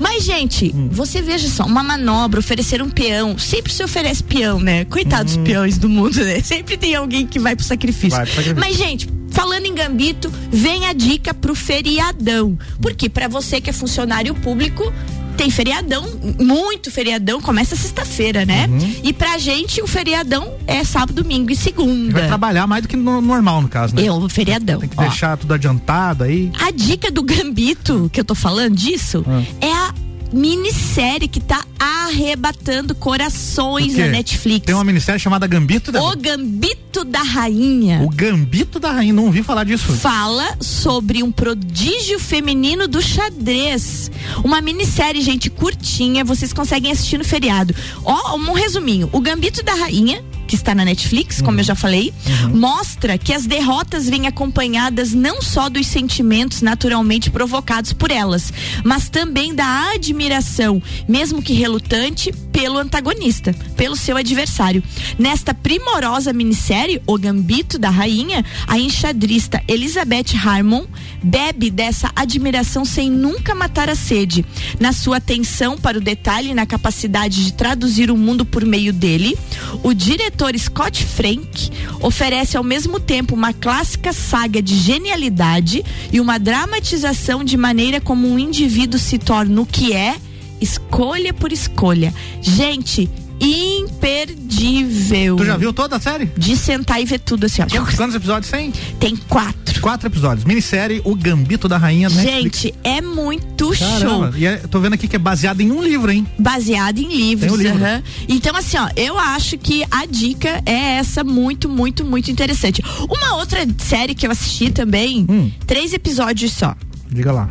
Mas, 0.00 0.24
gente, 0.24 0.72
Hum. 0.74 0.88
você 0.90 1.20
veja 1.22 1.46
só, 1.48 1.64
uma 1.64 1.82
manobra, 1.82 2.40
oferecer 2.40 2.80
um 2.82 2.88
peão. 2.90 3.38
Sempre 3.38 3.72
se 3.72 3.84
oferece 3.84 4.22
peão, 4.24 4.58
né? 4.58 4.84
Coitados 4.86 5.36
Hum. 5.36 5.44
peões 5.44 5.76
do 5.78 5.88
mundo, 5.88 6.16
né? 6.24 6.40
Sempre 6.42 6.76
tem 6.76 6.94
alguém 6.94 7.26
que 7.26 7.38
vai 7.38 7.54
pro 7.54 7.64
sacrifício. 7.64 8.10
Vai 8.16 8.24
pro 8.26 8.34
sacrifício. 8.34 8.58
Mas, 8.58 8.76
gente, 8.76 9.08
falando 9.30 9.66
em 9.66 9.74
gambito, 9.74 10.32
vem 10.50 10.86
a 10.86 10.92
dica 10.94 11.34
pro 11.34 11.54
feriadão. 11.54 12.58
Porque 12.80 13.08
para 13.08 13.28
você 13.28 13.60
que 13.60 13.68
é 13.70 13.72
funcionário 13.72 14.34
público, 14.34 14.90
tem 15.40 15.48
feriadão, 15.48 16.04
muito 16.38 16.90
feriadão, 16.90 17.40
começa 17.40 17.74
sexta-feira, 17.74 18.44
né? 18.44 18.66
Uhum. 18.68 18.96
E 19.02 19.10
pra 19.10 19.38
gente, 19.38 19.80
o 19.80 19.86
feriadão 19.86 20.52
é 20.66 20.84
sábado, 20.84 21.22
domingo 21.22 21.50
e 21.50 21.56
segunda. 21.56 22.12
Vai 22.12 22.26
trabalhar 22.26 22.66
mais 22.66 22.82
do 22.82 22.88
que 22.88 22.94
no 22.94 23.22
normal, 23.22 23.62
no 23.62 23.68
caso, 23.68 23.96
né? 23.96 24.12
O 24.12 24.28
feriadão. 24.28 24.80
Tem 24.80 24.88
que 24.90 24.96
Ó. 24.98 25.00
deixar 25.00 25.38
tudo 25.38 25.54
adiantado 25.54 26.24
aí. 26.24 26.52
A 26.60 26.70
dica 26.70 27.10
do 27.10 27.22
Gambito, 27.22 28.10
que 28.12 28.20
eu 28.20 28.24
tô 28.24 28.34
falando 28.34 28.76
disso, 28.76 29.24
Ah. 29.26 29.42
é 29.62 29.72
a 29.72 29.94
minissérie 30.32 31.28
que 31.28 31.40
tá 31.40 31.64
arrebatando 31.78 32.94
corações 32.94 33.96
na 33.96 34.06
Netflix. 34.06 34.66
Tem 34.66 34.74
uma 34.74 34.84
minissérie 34.84 35.20
chamada 35.20 35.46
Gambito, 35.46 35.90
Débora? 35.90 36.12
O 36.12 36.20
Gambito 36.20 37.04
da 37.04 37.22
Rainha. 37.22 38.02
O 38.02 38.08
Gambito 38.08 38.78
da 38.78 38.92
Rainha, 38.92 39.12
não 39.12 39.26
ouvi 39.26 39.42
falar 39.42 39.64
disso. 39.64 39.92
Fala 39.94 40.56
sobre 40.60 41.22
um 41.22 41.32
prodígio 41.32 42.18
feminino 42.18 42.86
do 42.86 43.00
xadrez. 43.00 44.10
Uma 44.44 44.60
minissérie, 44.60 45.22
gente, 45.22 45.50
curtinha, 45.50 46.24
vocês 46.24 46.52
conseguem 46.52 46.92
assistir 46.92 47.18
no 47.18 47.24
feriado. 47.24 47.74
Ó, 48.04 48.36
um 48.36 48.52
resuminho. 48.52 49.08
O 49.12 49.20
Gambito 49.20 49.62
da 49.62 49.74
Rainha, 49.74 50.22
que 50.50 50.56
está 50.56 50.74
na 50.74 50.84
Netflix, 50.84 51.40
como 51.40 51.60
eu 51.60 51.64
já 51.64 51.76
falei, 51.76 52.12
mostra 52.52 53.16
que 53.16 53.32
as 53.32 53.46
derrotas 53.46 54.08
vêm 54.08 54.26
acompanhadas 54.26 55.14
não 55.14 55.40
só 55.40 55.68
dos 55.68 55.86
sentimentos 55.86 56.60
naturalmente 56.60 57.30
provocados 57.30 57.92
por 57.92 58.10
elas, 58.10 58.52
mas 58.82 59.08
também 59.08 59.54
da 59.54 59.92
admiração, 59.94 60.82
mesmo 61.06 61.40
que 61.40 61.52
relutante, 61.52 62.32
pelo 62.50 62.78
antagonista, 62.78 63.54
pelo 63.76 63.94
seu 63.94 64.16
adversário. 64.16 64.82
Nesta 65.16 65.54
primorosa 65.54 66.32
minissérie, 66.32 67.00
O 67.06 67.16
Gambito 67.16 67.78
da 67.78 67.88
Rainha, 67.88 68.44
a 68.66 68.76
enxadrista 68.76 69.62
Elizabeth 69.68 70.34
Harmon 70.44 70.84
bebe 71.22 71.70
dessa 71.70 72.10
admiração 72.16 72.84
sem 72.84 73.08
nunca 73.08 73.54
matar 73.54 73.88
a 73.88 73.94
sede. 73.94 74.44
Na 74.80 74.92
sua 74.92 75.18
atenção 75.18 75.78
para 75.78 75.98
o 75.98 76.00
detalhe 76.00 76.50
e 76.50 76.54
na 76.54 76.66
capacidade 76.66 77.44
de 77.44 77.52
traduzir 77.52 78.10
o 78.10 78.16
mundo 78.16 78.44
por 78.44 78.64
meio 78.64 78.92
dele, 78.92 79.38
o 79.84 79.94
diretor 79.94 80.39
Scott 80.58 81.04
Frank 81.04 81.70
oferece 82.00 82.56
ao 82.56 82.64
mesmo 82.64 82.98
tempo 82.98 83.34
uma 83.34 83.52
clássica 83.52 84.12
saga 84.12 84.62
de 84.62 84.74
genialidade 84.74 85.84
e 86.12 86.20
uma 86.20 86.38
dramatização 86.38 87.44
de 87.44 87.56
maneira 87.56 88.00
como 88.00 88.26
um 88.26 88.38
indivíduo 88.38 88.98
se 88.98 89.18
torna 89.18 89.60
o 89.60 89.66
que 89.66 89.92
é, 89.92 90.16
escolha 90.60 91.34
por 91.34 91.52
escolha. 91.52 92.12
Gente, 92.40 93.08
imperdível. 93.40 95.36
Tu 95.36 95.44
já 95.44 95.56
viu 95.56 95.72
toda 95.72 95.96
a 95.96 96.00
série? 96.00 96.26
De 96.36 96.56
sentar 96.56 97.00
e 97.00 97.04
ver 97.04 97.20
tudo 97.20 97.46
assim, 97.46 97.62
ó. 97.62 97.66
Quantos, 97.96 98.14
episódios 98.14 98.50
tem? 98.50 98.70
Tem 98.98 99.16
quatro. 99.16 99.80
Quatro 99.80 100.08
episódios. 100.08 100.44
Minissérie 100.44 101.00
O 101.04 101.14
Gambito 101.14 101.66
da 101.68 101.78
Rainha 101.78 102.08
Netflix. 102.10 102.60
Gente, 102.60 102.74
é 102.84 103.00
muito 103.00 103.70
Caramba. 103.70 104.32
show. 104.32 104.36
E 104.36 104.46
é- 104.46 104.56
tô 104.58 104.78
vendo 104.80 104.92
aqui 104.94 105.08
que 105.08 105.16
é 105.16 105.18
baseado 105.18 105.60
em 105.62 105.70
um 105.70 105.82
livro, 105.82 106.10
hein? 106.12 106.26
Baseado 106.38 106.98
em 106.98 107.08
livros. 107.08 107.50
Tem 107.50 107.58
o 107.60 107.62
livro. 107.72 107.80
Então, 108.28 108.54
assim, 108.56 108.76
ó, 108.76 108.88
eu 108.96 109.18
acho 109.18 109.56
que 109.56 109.84
a 109.90 110.04
dica 110.06 110.62
é 110.66 110.96
essa 110.98 111.24
muito, 111.24 111.68
muito, 111.68 112.04
muito 112.04 112.30
interessante. 112.30 112.82
Uma 113.08 113.36
outra 113.36 113.66
série 113.78 114.14
que 114.14 114.26
eu 114.26 114.30
assisti 114.30 114.70
também, 114.70 115.24
Hum. 115.28 115.50
três 115.66 115.92
episódios 115.94 116.52
só. 116.52 116.74
Diga 117.10 117.32
lá. 117.32 117.48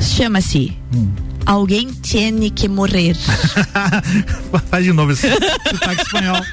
Chama-se 0.00 0.72
Hum. 0.94 1.08
Alguém 1.50 1.88
Tiene 2.00 2.48
que 2.52 2.68
Morrer. 2.68 3.16
Faz 4.70 4.84
de 4.84 4.92
novo 4.92 5.10
esse 5.10 5.28
sotaque 5.28 6.02
espanhol. 6.02 6.36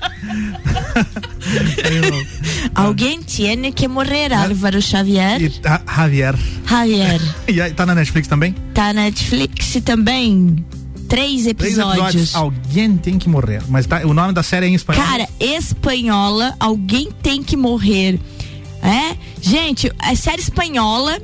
Alguém 2.74 3.22
Tiene 3.22 3.72
que 3.74 3.88
Morrer, 3.88 4.34
Álvaro 4.34 4.82
Xavier. 4.82 5.40
E 5.40 5.52
tá- 5.52 5.84
Javier. 5.88 6.34
Javier. 6.68 7.22
E 7.48 7.70
tá 7.76 7.86
na 7.86 7.94
Netflix 7.94 8.28
também? 8.28 8.56
Tá 8.74 8.92
na 8.92 9.04
Netflix 9.04 9.78
também. 9.86 10.66
Três 11.08 11.44
Três 11.44 11.46
episódios. 11.46 11.94
episódios. 11.94 12.36
Alguém 12.36 12.98
tem 12.98 13.20
que 13.20 13.30
morrer. 13.30 13.62
Mas 13.70 13.86
tá, 13.86 14.02
o 14.04 14.16
nome 14.16 14.34
da 14.34 14.42
série 14.42 14.66
é 14.66 14.70
em 14.70 14.74
espanhol. 14.74 15.06
Cara, 15.06 15.30
espanhola, 15.40 16.56
alguém 16.60 17.10
tem 17.22 17.44
que 17.44 17.56
morrer. 17.56 18.20
É? 18.82 19.16
Gente, 19.40 19.92
a 20.00 20.16
série 20.16 20.42
espanhola 20.42 21.20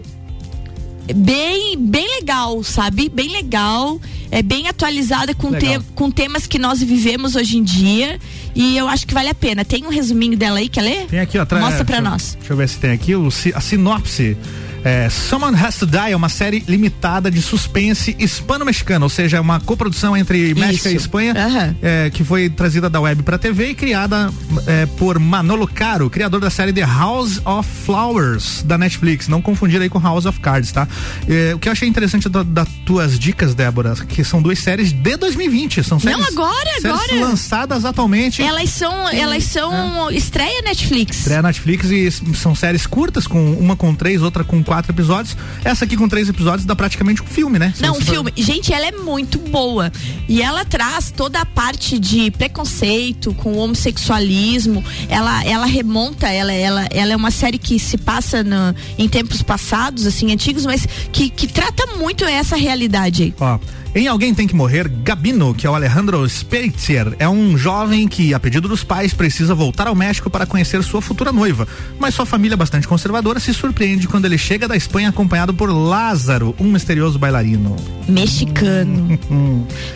bem 1.15 1.77
bem 1.77 2.07
legal, 2.19 2.63
sabe? 2.63 3.09
Bem 3.09 3.29
legal, 3.31 3.99
é 4.31 4.41
bem 4.41 4.67
atualizada 4.67 5.33
com, 5.35 5.51
te- 5.51 5.79
com 5.95 6.09
temas 6.11 6.45
que 6.47 6.57
nós 6.59 6.81
vivemos 6.81 7.35
hoje 7.35 7.57
em 7.57 7.63
dia 7.63 8.19
e 8.55 8.77
eu 8.77 8.87
acho 8.87 9.05
que 9.07 9.13
vale 9.13 9.29
a 9.29 9.35
pena. 9.35 9.65
Tem 9.65 9.85
um 9.85 9.89
resuminho 9.89 10.37
dela 10.37 10.59
aí, 10.59 10.69
quer 10.69 10.81
ler? 10.81 11.05
Tem 11.07 11.19
aqui, 11.19 11.37
ó. 11.37 11.45
tra- 11.45 11.59
Mostra 11.59 11.83
pra 11.83 11.97
eu- 11.97 12.01
nós. 12.03 12.35
Deixa 12.39 12.53
eu 12.53 12.57
ver 12.57 12.69
se 12.69 12.77
tem 12.77 12.91
aqui 12.91 13.15
o, 13.15 13.27
a 13.53 13.61
sinopse. 13.61 14.37
É, 14.83 15.09
Someone 15.09 15.57
Has 15.57 15.77
to 15.77 15.85
Die 15.85 16.11
é 16.11 16.15
uma 16.15 16.29
série 16.29 16.63
limitada 16.67 17.31
de 17.31 17.41
suspense 17.41 18.15
hispano-mexicana, 18.19 19.05
ou 19.05 19.09
seja, 19.09 19.37
é 19.37 19.39
uma 19.39 19.59
coprodução 19.59 20.15
entre 20.15 20.53
México 20.53 20.87
e 20.87 20.91
Isso. 20.95 20.97
Espanha, 21.05 21.33
Aham. 21.35 21.75
é, 21.81 22.09
que 22.09 22.23
foi 22.23 22.49
trazida 22.49 22.89
da 22.89 22.99
web 22.99 23.23
pra 23.23 23.37
TV 23.37 23.69
e 23.69 23.75
criada 23.75 24.29
é, 24.67 24.85
por 24.97 25.17
Manolo 25.19 25.67
Caro, 25.67 26.09
criador 26.09 26.41
da 26.41 26.49
série 26.49 26.73
The 26.73 26.81
House 26.85 27.39
of 27.45 27.69
Flowers 27.85 28.61
da 28.63 28.77
Netflix. 28.77 29.27
Não 29.27 29.41
confundir 29.41 29.81
aí 29.81 29.89
com 29.89 29.99
House 29.99 30.25
of 30.25 30.39
Cards, 30.41 30.71
tá? 30.71 30.87
É, 31.29 31.53
o 31.55 31.59
que 31.59 31.67
eu 31.69 31.71
achei 31.71 31.87
interessante 31.87 32.27
da- 32.27 32.43
das 32.43 32.67
tuas 32.85 33.17
dicas, 33.17 33.55
Débora, 33.55 33.95
que 34.07 34.23
são 34.23 34.41
duas 34.41 34.59
séries 34.59 34.91
de 34.91 35.15
2020. 35.17 35.81
São 35.83 35.99
séries, 35.99 36.19
Não, 36.19 36.27
agora, 36.27 36.69
séries 36.81 36.99
agora. 37.01 37.25
lançadas 37.25 37.85
atualmente. 37.85 38.41
Elas 38.41 38.69
são, 38.69 39.09
elas 39.09 39.43
são 39.45 40.11
estreia 40.11 40.61
Netflix. 40.61 41.19
Estreia 41.19 41.41
Netflix 41.41 41.89
e 41.89 42.11
são 42.35 42.53
séries 42.53 42.85
curtas, 42.85 43.25
com 43.27 43.53
uma 43.53 43.75
com 43.77 43.95
três, 43.95 44.21
outra 44.21 44.43
com 44.43 44.61
quatro 44.63 44.72
episódios. 44.89 45.35
Essa 45.63 45.85
aqui 45.85 45.95
com 45.97 46.07
três 46.07 46.27
episódios 46.29 46.65
dá 46.65 46.75
praticamente 46.75 47.21
um 47.21 47.25
filme, 47.25 47.57
né? 47.59 47.73
Não, 47.79 47.91
um 47.97 48.01
for- 48.01 48.11
filme. 48.13 48.33
Gente, 48.37 48.73
ela 48.73 48.85
é 48.87 48.91
muito 48.91 49.37
boa. 49.39 49.91
E 50.27 50.41
ela 50.41 50.65
traz 50.65 51.11
toda 51.11 51.39
a 51.41 51.45
parte 51.45 51.97
de 51.99 52.31
preconceito 52.31 53.33
com 53.35 53.53
o 53.53 53.57
homossexualismo. 53.57 54.83
Ela, 55.09 55.43
ela 55.45 55.65
remonta, 55.65 56.27
ela, 56.29 56.51
ela, 56.53 56.87
ela 56.91 57.13
é 57.13 57.15
uma 57.15 57.31
série 57.31 57.57
que 57.57 57.77
se 57.79 57.97
passa 57.97 58.43
no- 58.43 58.75
em 58.97 59.07
tempos 59.07 59.41
passados, 59.41 60.05
assim, 60.05 60.31
antigos, 60.31 60.65
mas 60.65 60.87
que, 61.11 61.29
que 61.29 61.47
trata 61.47 61.85
muito 61.97 62.23
essa 62.25 62.55
realidade 62.55 63.23
aí. 63.23 63.33
Ó, 63.39 63.59
Em 63.95 64.07
Alguém 64.07 64.33
Tem 64.33 64.47
Que 64.47 64.55
Morrer, 64.55 64.87
Gabino, 64.89 65.53
que 65.53 65.67
é 65.67 65.69
o 65.69 65.75
Alejandro 65.75 66.27
Speitzer, 66.27 67.15
é 67.19 67.29
um 67.29 67.55
jovem 67.55 68.07
que, 68.07 68.33
a 68.33 68.39
pedido 68.39 68.67
dos 68.67 68.83
pais, 68.83 69.13
precisa 69.13 69.53
voltar 69.53 69.85
ao 69.85 69.93
México 69.93 70.31
para 70.31 70.47
conhecer 70.47 70.81
sua 70.83 70.99
futura 70.99 71.31
noiva. 71.31 71.67
Mas 71.99 72.15
sua 72.15 72.25
família, 72.25 72.57
bastante 72.57 72.87
conservadora, 72.87 73.39
se 73.39 73.53
surpreende 73.53 74.07
quando 74.07 74.25
ele 74.25 74.37
chega 74.37 74.67
da 74.67 74.75
Espanha 74.75 75.09
acompanhado 75.09 75.53
por 75.53 75.69
Lázaro, 75.69 76.55
um 76.59 76.71
misterioso 76.71 77.19
bailarino. 77.19 77.75
Mexicano. 78.07 79.19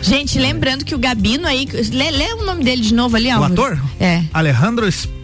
Gente, 0.00 0.38
lembrando 0.38 0.84
que 0.84 0.94
o 0.94 0.98
Gabino 0.98 1.48
aí. 1.48 1.66
Lê, 1.92 2.10
lê 2.12 2.32
o 2.34 2.44
nome 2.44 2.62
dele 2.62 2.82
de 2.82 2.94
novo 2.94 3.16
ali, 3.16 3.28
O 3.28 3.32
Álvaro. 3.32 3.52
ator? 3.52 3.82
É. 3.98 4.22
Alejandro 4.32 4.90
Speitzer. 4.90 5.17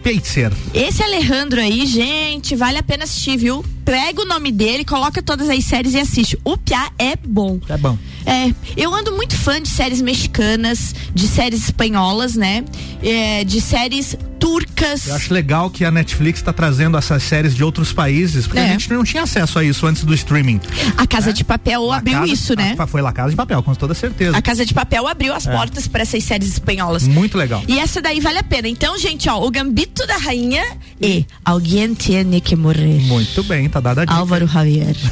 Esse 0.71 1.01
Alejandro 1.01 1.59
aí, 1.59 1.83
gente, 1.87 2.55
vale 2.55 2.77
a 2.77 2.83
pena 2.83 3.05
assistir, 3.05 3.37
viu? 3.37 3.65
Pega 3.83 4.21
o 4.21 4.25
nome 4.25 4.51
dele, 4.51 4.85
coloca 4.85 5.19
todas 5.19 5.49
as 5.49 5.63
séries 5.63 5.95
e 5.95 5.99
assiste. 5.99 6.37
O 6.43 6.55
Piá 6.57 6.91
é 6.99 7.15
bom. 7.15 7.59
É 7.67 7.75
bom. 7.75 7.97
É, 8.23 8.53
eu 8.77 8.93
ando 8.93 9.15
muito 9.15 9.35
fã 9.35 9.59
de 9.59 9.67
séries 9.67 10.01
mexicanas, 10.01 10.93
de 11.11 11.27
séries 11.27 11.63
espanholas, 11.63 12.35
né? 12.35 12.63
É, 13.01 13.43
de 13.43 13.59
séries 13.59 14.15
turcas. 14.39 15.07
Eu 15.07 15.15
acho 15.15 15.33
legal 15.33 15.69
que 15.69 15.83
a 15.85 15.91
Netflix 15.91 16.39
está 16.39 16.51
trazendo 16.53 16.97
essas 16.97 17.23
séries 17.23 17.55
de 17.55 17.63
outros 17.63 17.91
países, 17.93 18.45
porque 18.45 18.59
É. 18.59 18.65
a 18.65 18.67
gente 18.69 18.91
não 18.91 19.03
tinha 19.03 19.23
acesso 19.23 19.57
a 19.59 19.63
isso 19.63 19.85
antes 19.85 20.03
do 20.03 20.13
streaming. 20.13 20.59
A 20.97 21.07
Casa 21.07 21.31
de 21.33 21.43
Papel 21.43 21.91
abriu 21.91 22.19
Casa- 22.19 22.31
isso, 22.33 22.55
né? 22.55 22.75
a- 22.77 22.87
foi 22.87 23.01
La 23.01 23.11
Casa 23.11 23.29
de 23.31 23.35
Papel, 23.35 23.61
com 23.63 23.73
toda 23.73 23.93
certeza. 23.93 24.37
A 24.37 24.41
Casa 24.41 24.65
de 24.65 24.73
Papel 24.73 25.07
abriu 25.07 25.33
as 25.33 25.47
É. 25.47 25.51
portas 25.51 25.87
para 25.87 26.01
essas 26.03 26.23
séries 26.23 26.49
espanholas. 26.49 27.07
Muito 27.07 27.37
legal. 27.37 27.63
E 27.67 27.79
essa 27.79 28.01
daí 28.01 28.19
vale 28.19 28.37
a 28.39 28.43
pena. 28.43 28.67
Então, 28.67 28.97
gente, 28.97 29.27
ó, 29.29 29.41
o 29.45 29.49
Gambito 29.51 30.05
da 30.07 30.17
Rainha 30.17 30.63
e 31.01 31.25
Alguém 31.43 31.93
Tiene 31.93 32.41
Que 32.41 32.55
Morrer. 32.55 33.01
Muito 33.05 33.43
bem, 33.43 33.67
tá 33.69 33.79
dada 33.79 34.01
a 34.01 34.05
dica. 34.05 34.17
Álvaro 34.17 34.47
Javier. 34.47 34.95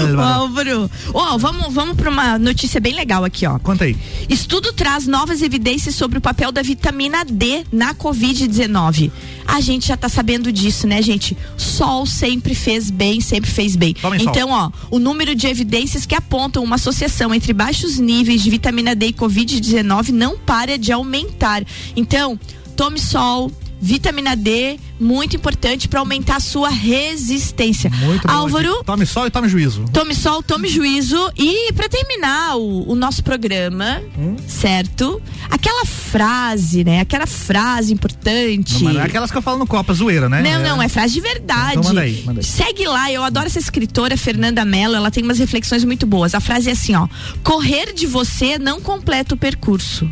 Álvaro. 0.00 0.20
Álvaro. 0.20 0.90
Ó, 1.12 1.38
vamos, 1.38 1.72
vamos 1.72 1.96
para 1.96 2.10
uma 2.10 2.38
notícia 2.38 2.80
bem 2.80 2.94
legal 2.94 3.24
aqui, 3.24 3.46
ó. 3.46 3.58
Conta 3.58 3.84
aí. 3.84 3.96
Estudo 4.28 4.72
traz 4.72 5.06
novas 5.06 5.42
evidências 5.42 5.94
sobre 5.94 6.18
o 6.18 6.20
papel 6.20 6.50
da 6.50 6.62
vitamina 6.62 7.24
D 7.24 7.64
na 7.72 7.94
Covid-19. 7.94 9.10
A 9.46 9.60
gente 9.60 9.88
já 9.88 9.96
tá 9.96 10.08
sabendo 10.08 10.50
disso, 10.50 10.86
né, 10.86 11.02
gente? 11.02 11.36
Sol 11.56 12.06
sempre 12.06 12.54
fez 12.54 12.90
bem, 12.90 13.20
sempre 13.20 13.50
fez 13.50 13.76
bem. 13.76 13.94
Tomem 13.94 14.20
sol. 14.20 14.30
então, 14.30 14.50
ó, 14.50 14.70
o 14.90 14.98
número 14.98 15.34
de 15.34 15.46
evidências 15.46 16.06
que 16.06 16.14
apontam 16.14 16.64
uma 16.64 16.76
associação 16.76 17.34
entre 17.34 17.52
baixos 17.52 17.98
níveis 17.98 18.42
de 18.42 18.50
vitamina 18.50 18.94
D 18.94 19.08
e 19.08 19.12
Covid-19 19.12 20.10
não 20.10 20.38
para 20.38 20.78
de 20.78 20.92
aumentar. 20.92 21.62
Então, 21.94 22.38
tome 22.76 22.98
sol. 22.98 23.50
Vitamina 23.84 24.34
D, 24.34 24.78
muito 24.98 25.36
importante 25.36 25.88
para 25.88 26.00
aumentar 26.00 26.36
a 26.36 26.40
sua 26.40 26.70
resistência. 26.70 27.90
Muito 27.90 28.26
Álvaro, 28.26 28.70
dica. 28.72 28.84
Tome 28.84 29.04
sol 29.04 29.26
e 29.26 29.30
tome 29.30 29.46
juízo. 29.46 29.84
Tome 29.92 30.14
sol, 30.14 30.42
tome 30.42 30.68
juízo. 30.68 31.30
E 31.36 31.70
para 31.74 31.86
terminar 31.86 32.56
o, 32.56 32.90
o 32.90 32.94
nosso 32.94 33.22
programa, 33.22 34.00
Hum? 34.18 34.36
certo? 34.48 35.20
Aquela 35.50 35.84
frase, 35.84 36.82
né? 36.82 37.00
Aquela 37.00 37.26
frase 37.26 37.92
importante. 37.92 38.82
Não, 38.82 38.98
é 38.98 39.02
aquelas 39.02 39.30
que 39.30 39.36
eu 39.36 39.42
falo 39.42 39.58
no 39.58 39.66
Copa, 39.66 39.92
zoeira, 39.92 40.30
né? 40.30 40.40
Não, 40.40 40.62
não, 40.76 40.82
é 40.82 40.88
frase 40.88 41.12
de 41.12 41.20
verdade. 41.20 41.72
Então 41.72 41.84
manda 41.90 42.00
aí, 42.00 42.22
manda 42.24 42.40
aí. 42.40 42.44
Segue 42.44 42.86
lá, 42.86 43.12
eu 43.12 43.22
adoro 43.22 43.44
essa 43.46 43.58
escritora, 43.58 44.16
Fernanda 44.16 44.64
Mello, 44.64 44.94
ela 44.96 45.10
tem 45.10 45.22
umas 45.22 45.38
reflexões 45.38 45.84
muito 45.84 46.06
boas. 46.06 46.34
A 46.34 46.40
frase 46.40 46.70
é 46.70 46.72
assim, 46.72 46.94
ó: 46.94 47.06
correr 47.42 47.92
de 47.92 48.06
você 48.06 48.58
não 48.58 48.80
completa 48.80 49.34
o 49.34 49.36
percurso. 49.38 50.10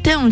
Então, 0.00 0.30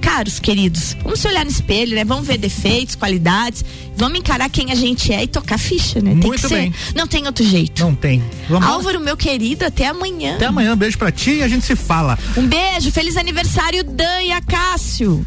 caros 0.00 0.38
queridos, 0.40 0.96
vamos 1.02 1.20
se 1.20 1.28
olhar 1.28 1.44
no 1.44 1.50
espelho, 1.50 1.94
né? 1.94 2.04
Vamos 2.04 2.26
ver 2.26 2.38
defeitos, 2.38 2.94
qualidades, 2.94 3.64
vamos 3.96 4.18
encarar 4.18 4.48
quem 4.48 4.72
a 4.72 4.74
gente 4.74 5.12
é 5.12 5.22
e 5.24 5.26
tocar 5.26 5.58
ficha, 5.58 6.00
né? 6.00 6.10
Tem 6.12 6.20
Muito 6.28 6.42
que 6.42 6.48
ser. 6.48 6.54
bem. 6.54 6.74
Não 6.94 7.06
tem 7.06 7.26
outro 7.26 7.44
jeito. 7.44 7.82
Não 7.82 7.94
tem. 7.94 8.22
Vamos 8.48 8.66
lá? 8.66 8.74
Álvaro, 8.74 9.00
meu 9.00 9.16
querido, 9.16 9.64
até 9.64 9.86
amanhã. 9.86 10.36
Até 10.36 10.46
amanhã, 10.46 10.76
beijo 10.76 10.98
pra 10.98 11.12
ti 11.12 11.32
e 11.36 11.42
a 11.42 11.48
gente 11.48 11.64
se 11.64 11.76
fala. 11.76 12.18
Um 12.36 12.46
beijo, 12.46 12.90
feliz 12.90 13.16
aniversário, 13.16 13.84
Dan 13.84 14.22
e 14.22 14.32
Acácio. 14.32 15.24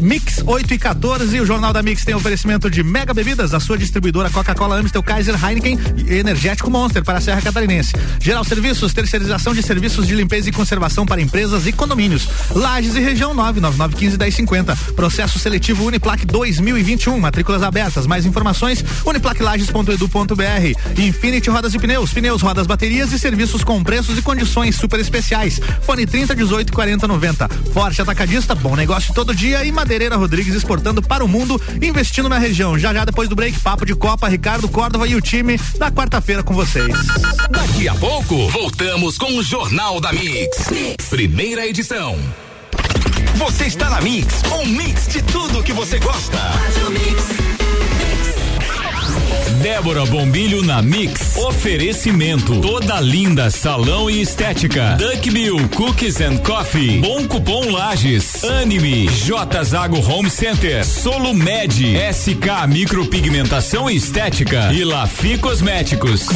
Mix 0.00 0.42
8 0.46 0.74
e 0.74 0.78
14 0.78 1.34
e 1.34 1.40
o 1.40 1.46
Jornal 1.46 1.72
da 1.72 1.82
Mix 1.82 2.04
tem 2.04 2.14
oferecimento 2.14 2.70
de 2.70 2.82
Mega 2.82 3.14
Bebidas, 3.14 3.54
a 3.54 3.60
sua 3.60 3.78
distribuidora 3.78 4.28
Coca-Cola, 4.28 4.76
Amstel, 4.78 5.02
Kaiser, 5.02 5.34
Heineken 5.42 5.78
e 6.06 6.14
Energético 6.14 6.70
Monster 6.70 7.02
para 7.02 7.18
a 7.18 7.20
Serra 7.20 7.40
Catarinense. 7.40 7.94
Geral 8.20 8.44
Serviços, 8.44 8.92
terceirização 8.92 9.54
de 9.54 9.62
serviços 9.62 10.06
de 10.06 10.14
limpeza 10.14 10.50
e 10.50 10.52
conservação 10.52 11.06
para 11.06 11.22
empresas 11.22 11.66
e 11.66 11.72
condomínios. 11.72 12.28
Lages 12.50 12.94
e 12.96 13.00
região 13.00 13.32
99915 13.32 14.18
1050. 14.18 14.76
Processo 14.94 15.38
seletivo 15.38 15.86
Uniplac 15.86 16.26
2021, 16.26 17.18
matrículas 17.18 17.62
abertas. 17.62 18.06
Mais 18.06 18.26
informações 18.26 18.84
uniplaclages.edu.br. 19.06 21.00
Infinity 21.00 21.48
Rodas 21.48 21.72
e 21.72 21.78
Pneus, 21.78 22.12
pneus, 22.12 22.42
rodas, 22.42 22.66
baterias 22.66 23.10
e 23.12 23.18
serviços 23.18 23.64
com 23.64 23.82
preços 23.82 24.18
e 24.18 24.22
condições 24.22 24.76
super 24.76 25.00
especiais. 25.00 25.60
Fone 25.80 26.06
30 26.06 26.34
18 26.36 26.72
40 26.72 27.08
90. 27.08 27.48
Forte 27.72 28.02
Atacadista, 28.02 28.54
bom 28.54 28.76
negócio 28.76 29.14
todo 29.14 29.34
dia 29.34 29.61
e 29.64 29.72
Madeireira 29.72 30.16
Rodrigues 30.16 30.54
exportando 30.54 31.02
para 31.02 31.24
o 31.24 31.28
mundo, 31.28 31.60
investindo 31.80 32.28
na 32.28 32.38
região. 32.38 32.78
Já 32.78 32.92
já 32.92 33.04
depois 33.04 33.28
do 33.28 33.36
break, 33.36 33.58
papo 33.60 33.84
de 33.84 33.94
Copa, 33.94 34.28
Ricardo 34.28 34.68
Córdova 34.68 35.06
e 35.06 35.14
o 35.14 35.20
time 35.20 35.58
da 35.78 35.90
quarta-feira 35.90 36.42
com 36.42 36.54
vocês. 36.54 36.94
Daqui 37.50 37.88
a 37.88 37.94
pouco, 37.94 38.48
voltamos 38.48 39.18
com 39.18 39.36
o 39.36 39.42
Jornal 39.42 40.00
da 40.00 40.12
mix. 40.12 40.68
Primeira 41.08 41.66
edição. 41.66 42.18
Você 43.36 43.64
está 43.64 43.88
na 43.88 44.00
Mix, 44.00 44.42
um 44.60 44.66
mix 44.66 45.08
de 45.08 45.22
tudo 45.22 45.62
que 45.62 45.72
você 45.72 45.98
gosta. 45.98 46.38
Débora 49.52 50.06
Bombilho 50.06 50.62
na 50.62 50.80
Mix. 50.80 51.36
Oferecimento. 51.36 52.60
Toda 52.60 53.00
linda 53.00 53.50
salão 53.50 54.08
e 54.08 54.20
estética. 54.20 54.96
Duck 54.98 55.30
Bill 55.30 55.68
Cookies 55.70 56.20
and 56.20 56.38
Coffee. 56.38 57.00
Bom 57.00 57.26
cupom 57.26 57.70
Lages. 57.70 58.44
Anime. 58.44 59.08
J 59.08 59.64
Zago 59.64 60.00
Home 60.00 60.30
Center. 60.30 60.84
Solo 60.84 61.34
Med. 61.34 61.72
SK 62.12 62.66
Micropigmentação 62.68 63.90
e 63.90 63.96
Estética. 63.96 64.72
E 64.72 64.84
Lafi 64.84 65.38
Cosméticos. 65.38 66.26